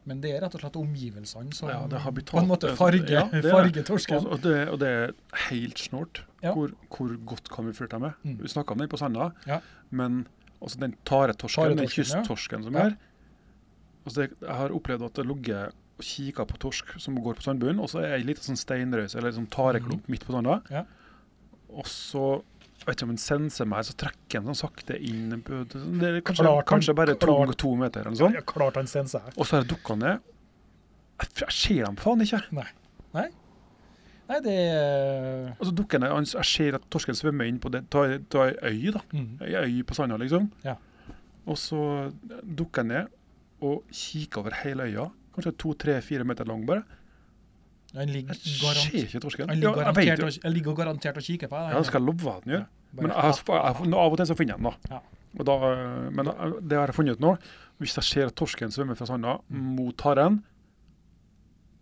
[0.09, 2.73] Men det er rett og slett omgivelsene som Ja, det har blitt på en måte
[2.75, 4.25] farger Ja, farger torsken.
[4.27, 5.13] Og, det, og det er
[5.47, 6.23] helt snålt.
[6.43, 6.51] Ja.
[6.57, 8.15] Hvor, hvor godt kan vi er.
[8.23, 8.37] Mm.
[8.41, 9.61] Vi snakka om den på sanda, Ja.
[9.91, 10.25] men
[10.61, 12.23] altså den taretorsken, den Taretorsken, ja.
[12.23, 12.97] kysttorsken som er
[14.05, 17.45] altså det, Jeg har opplevd at det ligger og kikker på torsk som går på
[17.45, 20.59] sandbunnen, og så er ei lita sånn steinrøys eller sånn tareklump midt på sanda.
[20.67, 20.73] Mm.
[20.73, 20.83] Ja.
[21.73, 22.25] Og så
[22.83, 26.09] jeg vet ikke om han senser meg, så trekker han sånn sakte inn på- Det
[26.09, 27.57] er kanskje, Klart kanskje bare to, klart.
[27.57, 28.35] to meter eller sånt.
[28.35, 29.21] Ja, klart han senser.
[29.37, 30.19] Og så jeg dukka ned.
[31.21, 32.41] Jeg, jeg ser dem faen ikke.
[34.23, 37.69] Nei, det er Og så dukker han ned, jeg ser at torsken svømmer inn på
[37.69, 39.01] det, ta, ta ei øy, da.
[39.11, 39.41] mm.
[39.43, 40.49] Ei øy på sanda, liksom.
[40.63, 40.77] Ja.
[41.45, 42.11] Og så
[42.43, 43.07] dukker han ned
[43.61, 45.09] og kikker over hele øya.
[45.35, 46.83] Kanskje to, tre, fire meter lang bare.
[47.93, 50.25] Han ligger, Jeg garant, ser ikke han ligger, garantert, ja, jo.
[50.25, 51.73] og, han ligger garantert og kikker på deg.
[51.73, 52.63] Ja, det skal jeg love at den gjør.
[52.63, 54.95] Ja, Men jeg, jeg, av og til så finner jeg den, da.
[54.95, 55.01] Ja.
[55.39, 56.25] Og da øh, men
[56.69, 57.37] det har jeg funnet ut nå.
[57.81, 59.69] Hvis jeg ser at torsken svømmer fra sanda Mm.
[59.77, 60.43] mot haren,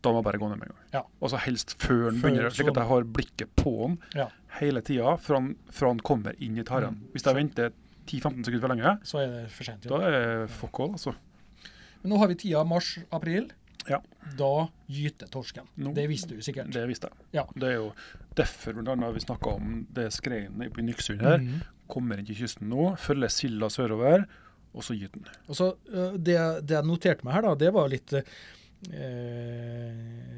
[0.02, 0.86] da må jeg bare gå ned med en gang.
[0.96, 1.02] Ja.
[1.22, 4.28] Altså helst før den begynner, slik at jeg har blikket på den Ja.
[4.60, 6.96] hele tida fra, han- fra han kommer inn i taren.
[6.96, 7.12] Mm.
[7.14, 7.72] Hvis jeg venter
[8.08, 9.84] 10-15 sekunder for lenge, Så er det for sent.
[9.84, 11.14] da er det fuck all, altså.
[12.04, 13.52] Men nå har vi tida mars-april.
[13.90, 14.02] Ja.
[14.38, 15.68] Da gyter torsken.
[15.76, 16.72] No, Det visste du sikkert.
[16.74, 17.28] Det visste jeg.
[17.40, 17.46] Ja.
[17.56, 17.92] Det er jo
[18.38, 21.38] derfor når vi snakka om det skreiene i Nyksund her.
[21.42, 21.62] Mhm.
[21.92, 24.26] Kommer inn til kysten nå, følger silda sørover,
[24.72, 25.28] og så gyter den.
[25.48, 28.26] Og så øh, det, det jeg noterte meg her, da, det var litt eh,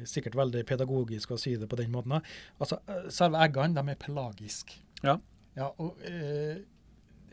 [0.04, 2.18] Sikkert veldig pedagogisk å si det på den måten.
[2.58, 2.80] Altså,
[3.14, 4.80] Selve eggene de er pelagiske.
[5.04, 5.14] Ja.
[5.54, 6.58] ja og eh,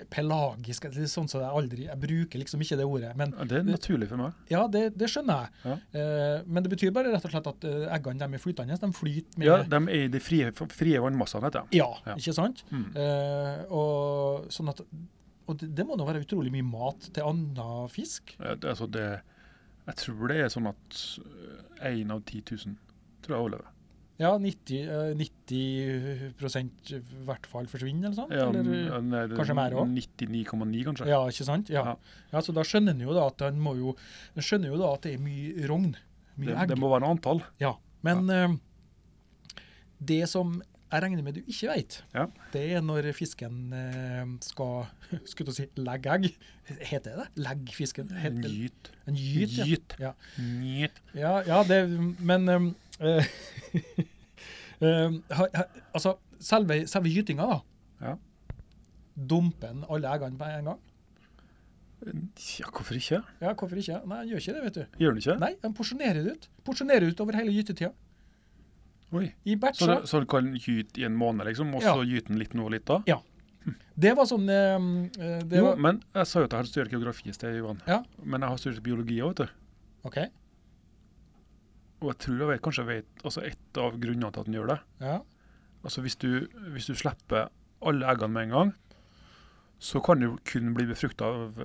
[0.09, 3.11] Pelagisk det er sånn som jeg aldri Jeg bruker liksom ikke det ordet.
[3.19, 4.33] Men Det er naturlig for meg.
[4.49, 5.49] ja, det, det skjønner jeg.
[5.65, 5.75] Ja.
[5.95, 8.77] Uh, men det betyr bare rett og slett at eh, eggene de er flytende.
[8.81, 11.77] De flyter med Ja, De er i de frie, frie vannmassene, heter det.
[11.77, 12.15] Ja, Ja.
[12.15, 12.63] ikke sant?
[12.71, 12.87] Mm.
[12.95, 14.81] Uh, og sånn at
[15.49, 18.35] og det, det må nå være utrolig mye mat til annen fisk.
[18.39, 19.21] Ja, det- Altså det,
[19.87, 20.99] jeg tror det er sånn at
[21.83, 22.75] én av 10 000
[23.21, 23.65] tror jeg overlever.
[24.21, 25.59] Ja, 90, eh, 90
[26.93, 28.33] i hvert fall forsvinner, eller sånt?
[28.37, 28.63] Ja, eller,
[29.01, 29.95] den er kanskje mer også?
[29.97, 31.07] 99,9 kanskje.
[31.09, 31.71] ja, ikke sant?
[31.73, 31.95] Ja.
[32.31, 32.41] Ja.
[32.45, 33.95] Så da skjønner en jo da at en må jo
[34.35, 35.95] en skjønner jo da at det er mye rogn.
[36.37, 36.67] Mye det, egg.
[36.75, 37.41] det må være noe antall.
[37.63, 37.73] Ja.
[38.05, 38.53] Men eh,
[40.11, 40.59] det som
[40.91, 42.25] jeg regner med du ikke vet, Ja.
[42.51, 44.89] det er når fisken eh, skal
[45.31, 46.25] skulle si legge egg.
[46.67, 47.27] Heter det det?
[47.47, 48.11] Legge fisken?
[48.11, 48.51] Heter,
[49.07, 49.65] en gyt, ja.
[49.71, 49.95] Gyt.
[50.03, 50.13] Ja.
[51.15, 51.79] Ja, ja det,
[52.19, 53.25] men eh,
[55.37, 55.47] ha,
[55.93, 57.59] Altså, selve, selve gytinga, da.
[58.01, 58.15] Ja.
[59.15, 60.79] Dumper han alle eggene på en gang?
[62.01, 63.19] Ja, hvorfor ikke?
[63.43, 63.99] Ja, hvorfor ikke?
[64.09, 65.01] Nei, han gjør ikke det, vet du.
[65.03, 65.35] Gjør han ikke?
[65.43, 66.47] Nei, han porsjonerer det ut.
[66.65, 67.91] Porsjonerer ut over hele gytetida.
[69.11, 69.27] Oi.
[69.43, 69.93] I Så, batcher.
[70.07, 71.93] så den kan gyte i en måned, liksom, og Ja.
[72.07, 73.01] gyte den litt nå og litt da?
[73.07, 73.19] Ja,
[73.99, 74.85] Det var sånn um,
[75.19, 77.57] eh, det Jo, var, men jeg sa jo at jeg hadde studert geografi i sted,
[77.59, 77.81] Johan.
[77.85, 77.99] Ja.
[78.23, 79.51] Men jeg har studert biologi òg, vet du.
[80.09, 80.17] OK.
[82.01, 84.55] Og jeg tror jeg vet, kanskje jeg vet altså et av grunnene til at den
[84.57, 84.79] gjør det.
[85.01, 85.19] Ja.
[85.83, 87.49] Altså hvis du, hvis du slipper
[87.85, 88.73] alle eggene med en gang,
[89.81, 91.59] så kan du kun bli befrukta av,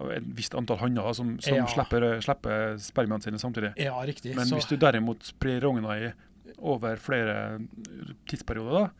[0.00, 1.66] av et visst antall hanner som, som Ja.
[1.66, 3.74] slipper, slipper spermiene sine samtidig.
[3.80, 4.34] ja, riktig.
[4.36, 6.10] Men så, hvis du derimot sprer rogna i
[6.58, 7.58] over flere
[8.28, 8.90] tidsperioder, da,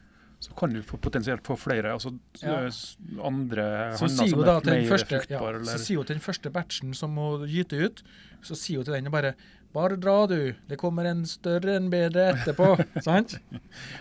[0.40, 2.12] så kan du potensielt få flere altså
[2.42, 2.68] Ja.
[3.26, 5.64] andre hanner som er mer første, ja, fruktbare.
[5.66, 8.02] så sier hun til den første batchen som må gyte ut,
[8.42, 9.34] så sier hun til den bare
[9.76, 10.54] Bare dra, du.
[10.68, 12.70] Det kommer en større enn bedre etterpå.
[13.04, 13.34] sant?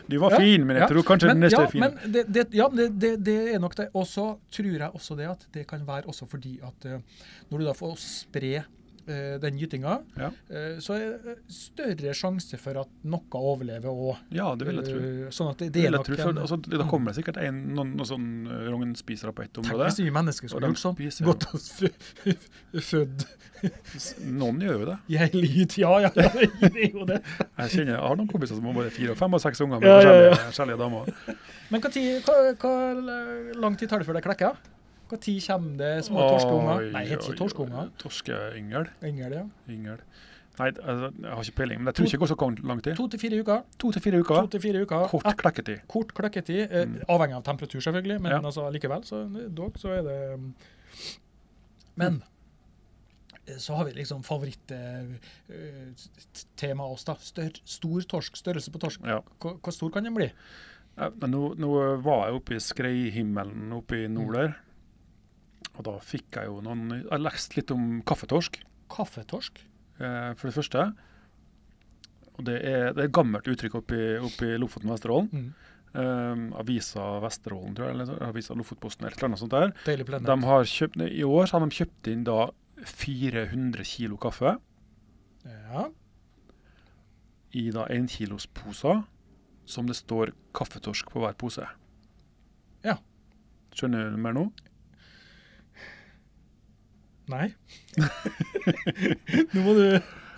[0.08, 0.88] Du var Ja, fin, men jeg ja.
[0.94, 1.84] tror kanskje den neste ja, er fin.
[1.84, 3.90] men det, det, ja, det, det, det er nok det.
[3.94, 7.02] Og så tror jeg også det at det kan være også fordi at eh,
[7.52, 8.54] når du da får spre
[9.40, 10.30] den gytinga, Ja.
[10.52, 14.18] eh, så er det større sjanse for at noe overlever òg.
[14.36, 15.00] Ja, det vil jeg tro.
[15.32, 17.62] sånn at det, Det det vil jeg tro for, altså, da kommer det sikkert en,
[17.76, 19.90] noen, noen sånn eh, rognspisere på ett Tenk område.
[19.92, 20.96] hvis vi mennesker skulle gjort sånn.
[21.00, 21.26] spiser.
[21.26, 23.28] Gått og født
[24.28, 24.96] Noen gjør jo det.
[25.10, 25.48] Jeg hele.
[25.82, 26.30] Ja, ja, ja,
[26.70, 27.18] det jo det.
[27.58, 29.90] Jeg kjenner, jeg har noen kompiser som har både fire, fem og seks unger med
[29.90, 30.36] Ja, ja, ja.
[30.46, 31.10] forskjellige damer.
[31.72, 34.60] Men hva, tid, hva, hva lang tid tar det før det klekker?
[35.16, 36.92] Tid kommer det små torskeunger?
[36.92, 37.90] Nei, heter ikke torskeunger.
[37.98, 38.88] Torskeyngel.
[39.04, 39.44] Yngel, ja.
[39.70, 39.98] Yngel.
[40.60, 42.96] Nei, altså, jeg har ikke peiling, men jeg tror ikke det går så lang tid.
[42.98, 43.62] To til fire uker.
[43.80, 45.08] To til fire To til fire uker.
[45.08, 45.80] Kort Et- klekketid.
[45.88, 47.02] kort klekketid, eh, Mm.
[47.10, 48.40] avhengig av temperatur selvfølgelig, men Ja.
[48.42, 50.56] altså likevel, så eh, dog så er det um,
[51.96, 52.24] Men
[53.48, 57.14] eh, så har vi liksom favorittemaet oss, da.
[57.20, 59.00] Stør, stor torsk, størrelse på torsk.
[59.06, 59.20] Ja.
[59.40, 60.32] Hvor, stor kan den bli?
[60.98, 64.56] Ja, men nå, nå var jeg oppe i skreihimmelen oppe i nord der.
[65.78, 68.60] Og da fikk jeg jo noen Jeg har lest litt om kaffetorsk,
[68.90, 69.60] Kaffetorsk?
[70.00, 70.86] eh, for det første.
[72.38, 75.30] Og det er, det er et gammelt uttrykk oppe i, Lofoten og Vesterålen.
[75.34, 75.50] Mm.
[75.98, 79.74] Eh, avisa Vesterålen, tror jeg, eller avisa Lofotposten, eller annet sånt der.
[80.28, 82.40] De har kjøpt, I år har de kjøpt inn da
[82.86, 84.58] 400 kilo kaffe.
[85.48, 85.88] Ja.
[87.56, 89.06] i da enkilosposer
[89.66, 91.64] som det står kaffetorsk på hver pose.
[92.84, 92.98] Ja.
[93.74, 94.44] Skjønner du mer nå?
[97.28, 97.50] Nei.
[99.54, 99.84] Nå må du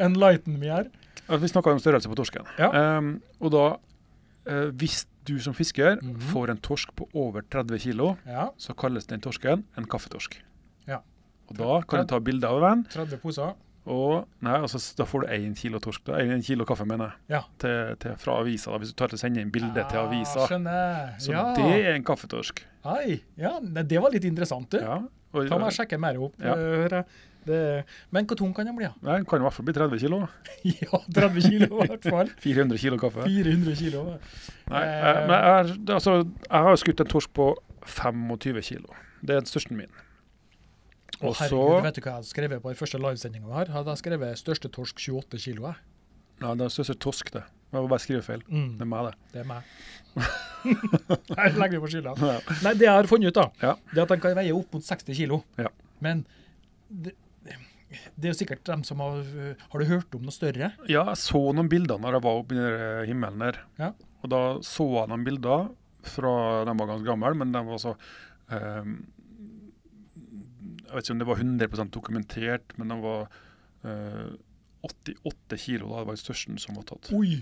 [0.01, 0.89] enlighten me her.
[1.29, 2.47] Ja, Vi snakka om størrelse på torsken.
[2.57, 2.69] Ja.
[2.97, 3.65] Um, og da,
[4.49, 6.19] uh, hvis du som fisker Mhm.
[6.31, 8.49] får en torsk på over 30 kg, Ja.
[8.57, 10.39] så kalles den torsken en kaffetorsk.
[10.87, 11.01] Ja.
[11.49, 13.53] Og da kan du ta bilde av den, 30 poser.
[13.85, 16.03] og nei, altså, da får du én kilo torsk.
[16.05, 17.41] Da, en kilo kaffe, mener jeg, Ja.
[17.59, 18.71] til, til, fra avisa.
[18.71, 20.39] Da, hvis du tar til å sende inn bilde til avisa.
[20.43, 21.19] Ah, Skjønner.
[21.19, 21.53] Så ja.
[21.55, 22.63] det er en kaffetorsk.
[22.85, 24.77] Ai, ja, det var litt interessant, du.
[24.79, 24.99] Ja.
[25.33, 26.35] Ta meg og sjekke mer opp.
[26.41, 26.55] Ja.
[26.55, 27.03] eh.
[27.49, 27.59] Det,
[28.11, 28.83] men hvor tung kan den bli?
[28.85, 28.91] Ja?
[29.01, 30.17] Nei, Den kan i hvert fall bli 30 kilo.
[30.83, 32.29] ja, 30 kilo i hvert fall.
[32.45, 33.23] 400 kilo kaffe.
[33.25, 34.03] 400 kilo.
[34.69, 35.21] Nei, Eh.
[35.29, 36.17] men jeg, altså,
[36.49, 37.47] jeg har skutt en torsk på
[37.87, 38.91] 25 kilo.
[39.23, 39.89] Det er den største min.
[41.21, 43.71] Og herregud, så vet du hva jeg hadde skrevet på den første livesendinga her?
[43.73, 45.65] Hadde jeg skrevet 'største torsk 28 kilo'.
[45.71, 45.75] jeg.
[46.41, 47.43] Ja, det er største torsk, det.
[47.73, 48.43] Jeg må bare skrive feil.
[48.47, 49.15] Mm, Det er meg, det.
[49.33, 49.63] det er meg.
[51.39, 52.13] Her legger vi på skylda.
[52.19, 52.37] Ja.
[52.65, 53.73] Nei, det jeg har funnet ut, da, Ja.
[53.93, 55.41] det at den kan veie opp mot 60 kilo.
[55.59, 55.71] Ja.
[56.03, 56.25] Men
[56.89, 57.13] det,
[58.15, 59.21] det er jo sikkert dem som har
[59.71, 60.71] Har du hørt om noe større?
[60.89, 63.61] Ja, jeg så noen bilder når jeg var oppe i himmelen der.
[63.79, 63.93] Ja.
[64.23, 65.69] Og da så jeg noen bilder
[66.09, 66.33] fra
[66.67, 67.95] De var ganske gamle, men de var så
[68.51, 68.93] um,
[70.85, 73.25] Jeg vet ikke om det var 100% dokumentert, men de var
[73.85, 74.29] uh,
[74.87, 75.89] 88 kilo.
[75.91, 76.01] Da.
[76.01, 77.11] Det var den største som var tatt.
[77.15, 77.41] Oi!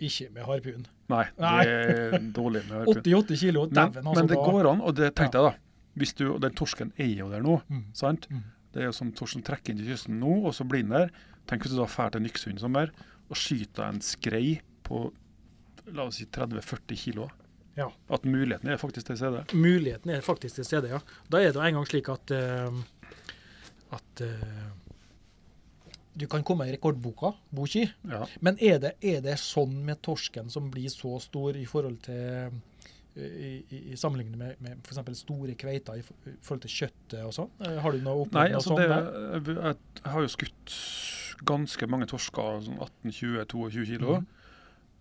[0.00, 0.86] Ikke med harpun.
[1.10, 3.02] Nei, det er dårlig med harpun.
[3.04, 4.06] 88 kilo, Men, dæven.
[4.06, 4.14] altså.
[4.20, 5.52] men det går an, og det tenkte jeg da.
[6.00, 7.84] Hvis du, og Den torsken er jo der nå, Mm.
[7.94, 8.28] sant?
[8.30, 8.42] Mm.
[8.72, 11.10] Det er jo sånn torsken trekker inn til kysten nå, og så blir den der.
[11.50, 12.92] Tenk hvis du da drar til Nyksund i sommer
[13.30, 15.08] og skyter en skrei på
[15.90, 17.28] la oss si 30-40 kilo.
[17.76, 17.88] Ja.
[18.10, 19.44] At muligheten er faktisk til stede.
[19.54, 20.98] Muligheten er faktisk til stede, ja.
[21.30, 22.80] Da er det jo en gang slik at uh,
[23.90, 24.70] at eh,
[26.12, 27.84] du kan komme i rekordboka, boki.
[28.10, 28.24] Ja.
[28.40, 32.18] Men er det, er det sånn med torsken som blir så stor i forhold til
[32.18, 32.58] eh,
[33.20, 35.22] i, i, i sammenligning med, med f.eks.
[35.22, 37.52] store kveiter i, forhold til kjøttet og sånn?
[37.66, 40.76] Eh, Har du noe opplevd Nei, noe altså sånt det, jeg, jeg har jo skutt
[41.50, 44.20] ganske mange torsker, sånn 18-20-22 kilo.
[44.20, 44.36] Mm.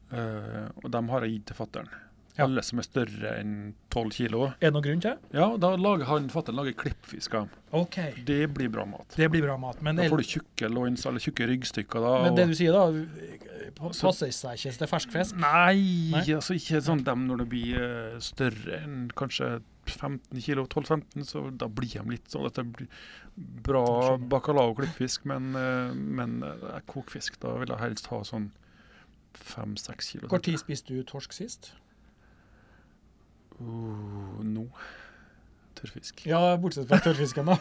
[0.10, 1.90] Uh, og dem har jeg gitt til fattern.
[2.38, 2.46] Ja.
[2.46, 4.46] Alle som er større enn 12 kilo.
[4.62, 5.32] Er det noen grunn til det?
[5.36, 7.56] Ja, da lager han fattern lager klippfisk av dem.
[7.82, 9.14] OK, Det blir bra mat.
[9.18, 9.82] det blir bra mat.
[9.82, 12.00] Men, Da får du tjukke loins eller tjukke ryggstykker.
[12.00, 12.14] da.
[12.24, 12.86] men det du sier da,
[13.76, 15.36] passer seg ikke til fersk fisk?
[15.36, 16.24] Nei, Nei?
[16.36, 21.44] altså ikke sånn dem når det blir eh, større enn kanskje 15 kilo, 12-15, så
[21.58, 22.88] da blir de litt sånn at det blir
[23.36, 24.28] bra Skjønner.
[24.30, 28.52] bacalao og klippfisk, men, eh, men eh, kokfisk, da vil jeg helst ha sånn
[29.34, 30.28] 5-6 kilo.
[30.32, 31.74] Hvor tid spiste du torsk sist?
[33.60, 34.68] Uh, nå.
[35.80, 36.26] Tørrfisk.
[36.28, 37.58] Ja, bortsett fra tørrfisken, da.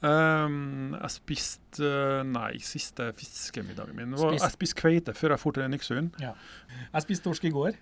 [0.00, 5.42] Um, jeg spiste eh, Nei, siste fiskemiddagen min var, Spist- Jeg spiste kveite før jeg
[5.42, 6.16] dro til Nyksund.
[6.24, 7.76] Jeg spiste torsk i går.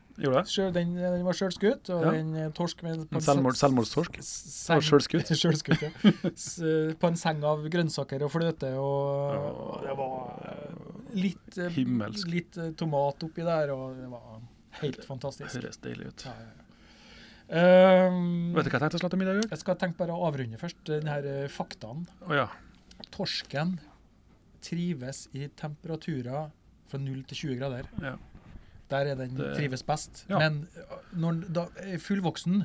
[0.50, 2.16] Sjøl- Den, den var sjølskutt, og Ja.
[2.18, 4.18] eh, torsk med på En en selvmord, selvmordstorsk?
[4.88, 5.30] sjølskutt?
[5.44, 5.92] Sjølskutt, ja.
[6.10, 9.38] Eh, På en seng av grønnsaker og fløte, og,
[9.78, 12.26] og det var eh, litt, eh, Himmelsk.
[12.34, 14.40] litt eh, tomat oppi der, og det var
[14.82, 15.54] helt fantastisk.
[15.58, 16.24] Høres deilig ut.
[16.26, 16.64] Ja, ja, ja.
[17.48, 20.26] Um, Vet du hva jeg tenkte å slå til middag jeg skal tenke bare å
[20.28, 22.02] avrunde først Denne eh, faktaen.
[22.26, 22.44] Oh, ja.
[23.14, 23.78] Torsken
[24.60, 26.50] trives i temperaturer
[26.90, 27.88] fra 0 til 20 grader.
[28.04, 28.16] ja.
[28.88, 30.24] Der er den Det- trives best.
[30.30, 30.38] Ja.
[30.38, 32.62] Men øh, når den er fullvoksen,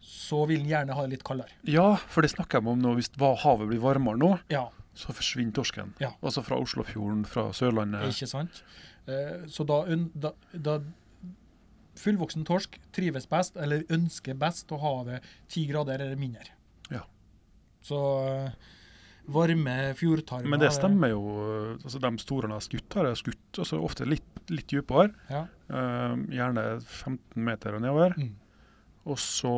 [0.00, 1.52] så vil den gjerne ha det litt kaldere.
[1.68, 2.94] Ja, for det snakker jeg om nå.
[2.96, 5.92] Hvis havet blir varmere nå, Ja, så forsvinner torsken.
[6.00, 6.12] Ja.
[6.22, 8.08] Altså fra Oslofjorden, fra Sørlandet.
[8.08, 8.62] ikke sant?
[9.06, 9.84] Eh, Så da,
[10.18, 10.78] da, da
[11.98, 15.18] fullvoksen torsk trives best, eller ønsker best å ha det
[15.52, 16.46] 10 grader eller mindre.
[16.92, 17.02] Ja.
[17.84, 18.70] Så eh,
[19.32, 21.22] varme fjordtarmer Men det stemmer jo.
[21.78, 25.12] altså De store jeg har skutt, har jeg skutt altså ofte litt, litt dypere.
[25.30, 25.46] Ja.
[25.72, 28.16] Uh, gjerne 15 meter og nedover.
[28.18, 28.32] Mm.
[29.12, 29.54] Og så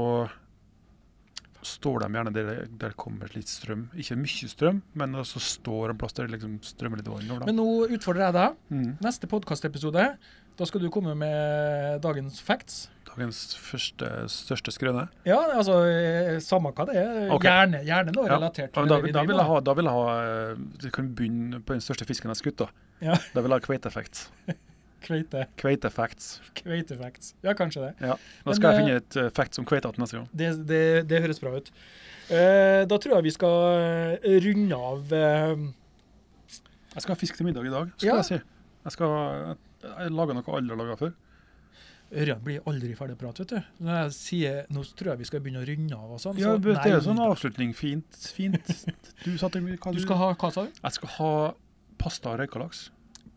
[1.67, 2.49] står de gjerne der,
[2.81, 3.87] det kommer litt strøm.
[3.99, 7.45] Ikke mye strøm, men så står en plass der det liksom strømmer litt vann.
[7.49, 8.59] Men nå utfordrer jeg deg.
[8.75, 8.91] Mm.
[9.05, 10.07] Neste podkastepisode,
[10.55, 12.85] da skal du komme med dagens facts.
[13.09, 15.07] Dagens første, største skrøne.
[15.29, 17.29] Ja, altså eh, samme hva det er.
[17.35, 17.47] Okay.
[17.51, 18.37] Gjerne, gjerne noe Ja.
[18.37, 20.89] relatert til da, det vi da, vil jeg ha, da vil jeg ha eh, Du
[20.95, 22.65] kan begynne på den største fisken jeg har skutt.
[22.65, 22.69] Da
[23.05, 23.19] Ja.
[23.35, 24.29] Da vil jeg ha kveitefacts.
[25.05, 25.45] Kveite.
[25.61, 26.39] Kveite facts.
[26.57, 27.35] Kveite facts.
[27.45, 27.93] Ja, kanskje det.
[28.01, 30.29] Da Men, skal jeg eh, finne et uh, fact om kveita til neste gang.
[30.33, 31.69] Det, det, det høres bra ut.
[32.31, 33.59] Uh, da tror jeg vi skal
[34.47, 35.67] runde av uh,
[36.95, 38.17] Jeg skal ha fisk til middag i dag, skal Ja.
[38.23, 38.41] jeg si.
[38.85, 39.13] Jeg skal
[40.15, 41.13] lage noe aldri har laga før.
[42.15, 43.71] Ørjan blir aldri ferdig å prate, vet du.
[43.85, 46.39] Når jeg sier nå tror jeg vi skal begynne å runde av og sånn.
[46.39, 47.73] Ja, så det er sånn avslutning.
[47.75, 48.19] Fint.
[48.37, 48.75] fint.
[49.25, 50.77] Du satte hva Du skal ha hva sa du?
[50.79, 51.33] Jeg skal ha
[51.99, 52.87] pasta og røykalaks.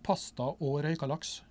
[0.05, 1.39] Pasta og røyka laks.
[1.39, 1.46] Det-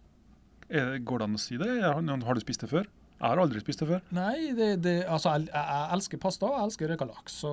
[0.69, 1.69] Går det an å si det?
[1.83, 2.87] Har du spist det før?
[3.17, 4.03] Jeg har aldri spist det før.
[4.13, 7.39] Nei, det, det, altså, jeg, jeg, elsker pasta, og jeg elsker røyka laks.
[7.41, 7.53] Så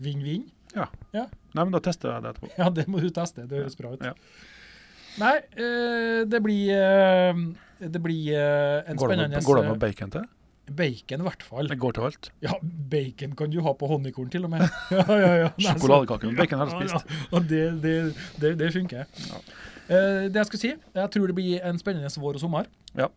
[0.00, 0.46] vinn-vinn.
[0.72, 1.26] Nei,
[1.58, 2.52] men Da tester jeg det etterpå.
[2.56, 3.44] Ja, det må du teste.
[3.50, 4.04] Det høres bra ut.
[4.06, 4.14] Ja.
[5.20, 7.40] Nei, eh, det blir eh,
[7.82, 10.28] Det blir eh, en Går spennende går det med bacon til?
[10.70, 11.66] Bacon, i hvert fall.
[11.66, 12.28] Det går til alt.
[12.46, 14.62] Ja, bacon kan du ha på honningkorn, til og med.
[14.94, 15.48] Ja, ja, ja.
[15.58, 17.10] Sjokoladekake med bacon har jeg Ja, spist.
[17.10, 17.26] ja.
[17.34, 17.96] Og det, det,
[18.40, 19.10] det, det funker.
[19.26, 19.42] Ja.
[19.90, 22.70] Eh, det jeg skulle si, jeg tror det blir en spennende vår og sommer.
[22.94, 23.08] Ja.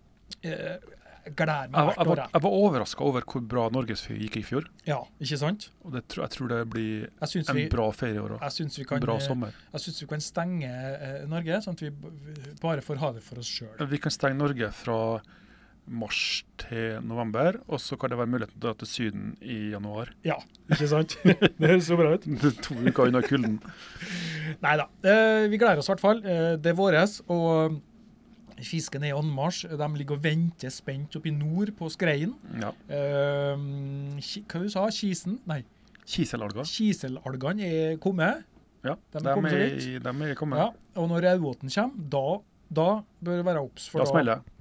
[0.41, 0.78] Eh,
[1.24, 2.19] jeg gleder meg hvert år.
[2.19, 2.32] jeg.
[2.34, 4.65] jeg var overraska over hvor bra Norges gikk i fjor.
[4.89, 5.69] Ja, ikke sant?
[5.86, 8.34] Og det, jeg tror det blir en vi, bra ferie i år
[8.89, 9.53] kan, Bra eh, sommer.
[9.71, 10.74] jeg syns vi kan stenge
[11.32, 11.93] Norge, sånn at vi
[12.59, 13.71] bare får ha det for oss sjøl.
[13.88, 14.99] Vi kan stenge Norge fra
[15.88, 19.57] mars til november, og så kan det være muligheten til å dra til Syden i
[19.73, 20.13] januar.
[20.25, 20.38] Ja,
[20.71, 21.17] ikke sant?
[21.59, 22.27] det høres så bra ut.
[22.27, 23.57] Det to uker unna kulden.
[24.63, 24.88] Nei da.
[25.03, 26.23] Eh, vi gleder oss i hvert fall.
[26.23, 27.17] Eh, det er våres.
[27.31, 27.77] Og
[28.63, 29.67] fisken er i anmarsj.
[29.75, 32.36] De ligger og venter spent oppe i nord på skreien.
[32.61, 32.71] Ja.
[32.88, 33.67] Eh,
[34.47, 34.95] hva du sa du?
[34.95, 35.39] Kisen?
[35.49, 35.61] Nei.
[36.07, 36.67] Kiselalger.
[36.67, 38.43] Kiselalgene er kommet.
[38.84, 40.59] Ja, De de er er, de er kommet.
[40.59, 42.25] Ja, og når raudåten kommer, da,
[42.67, 42.88] da
[43.23, 43.86] bør det være obs.
[43.88, 44.53] for Da smeller det.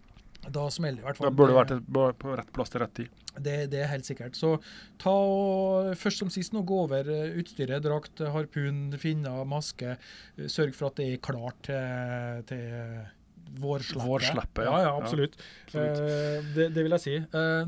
[0.50, 1.28] Da smeller det i hvert fall.
[1.30, 3.18] Da burde du vært på rett plass til rett tid.
[3.32, 4.36] Det, det er helt sikkert.
[4.36, 4.56] Så
[5.00, 7.82] ta og først som sist nå gå over eh, utstyret.
[7.84, 9.96] Drakt, harpun, finner, maske.
[10.36, 14.08] Eh, Sørg for at det er klart til, til vårsleppet.
[14.08, 14.74] Vårsleppet, ja.
[14.74, 14.88] ja.
[14.88, 15.38] Ja, absolutt.
[15.68, 16.02] Absolutt.
[16.02, 17.16] Eh, det, det vil jeg si.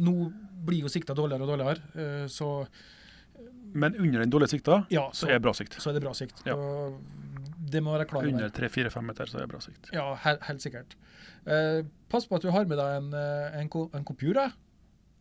[0.03, 0.17] Nå
[0.65, 2.51] blir jo sikta dårligere og dårligere, så
[3.75, 5.77] Men under den dårlige sikta, ja, så så, er det bra sikt.
[5.83, 6.41] så er det bra sikt.
[6.47, 6.55] Ja.
[6.57, 7.01] Og
[7.75, 8.33] det må være klar over.
[8.33, 9.91] Under 3-4-5 meter, så er det bra sikt.
[9.95, 10.95] Ja, he helt sikkert.
[11.45, 11.81] Eh,
[12.13, 14.55] pass på at du har med deg en, eh, en, en computer.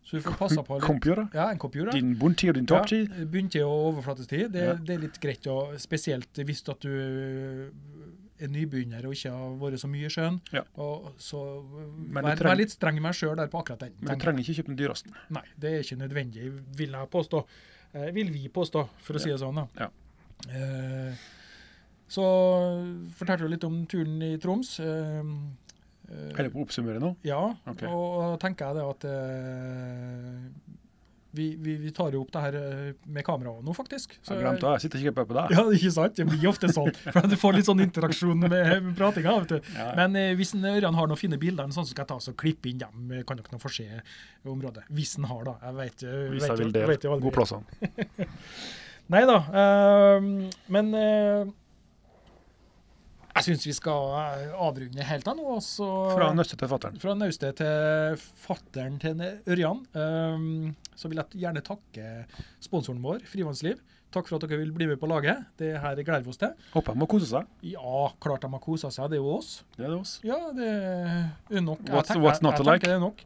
[0.04, 0.84] Så du får passa på litt.
[0.84, 1.26] Computer?
[1.32, 1.90] Ja, en computer.
[1.96, 3.08] Din bunntid og din topptid.
[3.08, 4.50] Ja, Bunntid og overflatestid.
[4.52, 4.74] Det, Ja.
[4.76, 6.90] det er litt greit, å, spesielt hvis at du
[8.44, 10.36] er nybegynner og ikke har vært så mye i sjøen.
[10.52, 10.60] Ja.
[10.76, 11.40] Og så
[12.12, 13.94] vær, vær litt streng med deg sjøl der på akkurat den.
[14.02, 15.14] Men du trenger ikke kjøpe den dyreste.
[15.32, 16.50] Nei, det er ikke nødvendig,
[16.82, 17.40] vil jeg påstå.
[17.94, 19.62] Eh, vil vi påstå, for å si det sånn.
[19.62, 19.86] da.
[19.86, 19.88] Ja.
[20.50, 21.24] Eh,
[22.14, 22.24] så
[23.18, 24.76] fortalte du litt om turen i Troms.
[24.80, 25.20] Eh,
[26.08, 27.14] eh, Er det på å oppsummere nå?
[27.26, 27.88] ja, Okay.
[27.90, 30.72] og da tenker jeg det at eh,
[31.34, 34.12] vi, vi, vi tar jo opp det her eh, med kamera nå, faktisk.
[34.22, 34.74] Jeg glemte det.
[34.76, 35.54] Jeg sitter ikke bare på deg.
[35.56, 36.14] Ja, ikke sant?
[36.20, 36.92] Det blir ofte sånn.
[37.08, 39.32] For Du får litt sånn interaksjon med, pratinga.
[39.42, 39.72] vet du.
[39.74, 39.88] Ja.
[39.98, 42.70] Men eh, hvis Ørjan har noen fine bilder, sånn, så skal jeg ta så klippe
[42.70, 43.10] inn dem.
[43.18, 43.88] eh, Kan dere få se
[44.46, 44.86] området.
[44.94, 45.56] Hvis en har, da.
[45.66, 46.86] Jeg vet, jeg Hvis jeg jo- vil det.
[47.26, 48.22] God aldri.
[49.12, 49.34] Nei da.
[49.52, 50.30] Uh,
[50.72, 51.42] men eh,
[53.34, 55.44] jeg syns vi skal eh, avrunde helt av nå.
[55.56, 57.00] Også, Fra naustet til fatteren.
[57.02, 59.20] fra naustet til fatteren til
[59.50, 59.80] Ørjan.
[59.94, 62.26] Um, så vil jeg gjerne takke
[62.62, 63.80] sponsoren vår, Frivannsliv.
[64.14, 65.40] Takk for at dere vil bli med på laget.
[65.58, 66.52] Det her gleder vi oss til.
[66.72, 67.48] Håper de må kose seg.
[67.66, 69.10] Ja, klart de har kosa seg.
[69.10, 69.64] Det er jo oss.
[69.74, 70.12] Det er det oss.
[70.22, 71.80] Ja, det er nok.
[71.90, 72.84] What's- tenker- what's not to like?
[72.86, 73.24] Det er nok.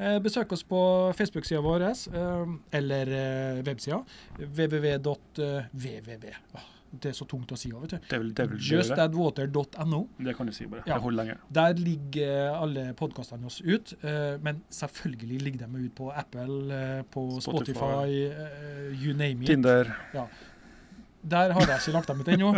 [0.00, 4.00] Eh, besøk oss på Facebook-sida vår, eh, eller websida.
[4.38, 6.24] www.www.
[6.90, 8.08] Det er så tungt å si Over, vet du.
[10.18, 10.82] Det kan du si bare.
[10.86, 10.96] Ja.
[10.96, 11.42] Det holder lenger.
[11.60, 17.02] Der ligger alle podkastene oss ut, eh, men selvfølgelig ligger de ut på Apple, eh,
[17.06, 17.78] på Spotify.
[17.78, 19.46] Spotify, eh, you name it.
[19.52, 19.94] Tinder.
[21.30, 22.52] Der har jeg ikke lagt dem ut ennå.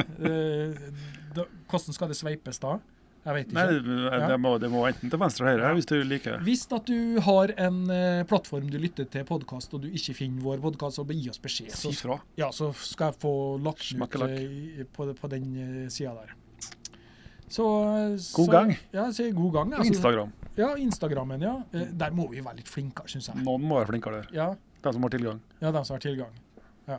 [1.68, 2.78] Hvordan skal det sveipes da?
[3.22, 3.82] Jeg vet Nei, ikke.
[3.86, 6.40] det, det, må, det må enten til venstre eller høyre hvis du liker det.
[6.42, 10.42] Hvis at du har en uh, plattform du lytter til podkast, og du ikke finner
[10.42, 11.70] vår podkast, så gi oss beskjed.
[11.70, 16.16] Så, Si ja, så skal jeg få lagt ut eh, på, på den uh, sida
[16.18, 16.34] der.
[17.52, 17.64] Så,
[18.34, 18.74] God så, gang.
[18.96, 19.72] Ja, så god gang.
[19.76, 19.92] Altså.
[19.92, 20.32] Instagram.
[20.56, 21.62] Ja, Instagrammen, ja.
[21.72, 23.42] Eh, Der må vi være litt flinkere, syns jeg.
[23.44, 24.30] Noen må være flinkere der.
[24.36, 24.50] Ja,
[24.82, 25.40] De som har tilgang.
[25.60, 26.32] ja, de som har tilgang.
[26.88, 26.98] Ja.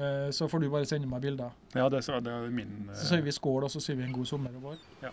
[0.00, 1.52] Eh, Så får du bare sende meg bilder.
[1.74, 4.02] Ja, det, så- det er min eh, Så sier vi skål, og så sier vi
[4.08, 4.78] en god sommer og vår.
[5.02, 5.10] Ja.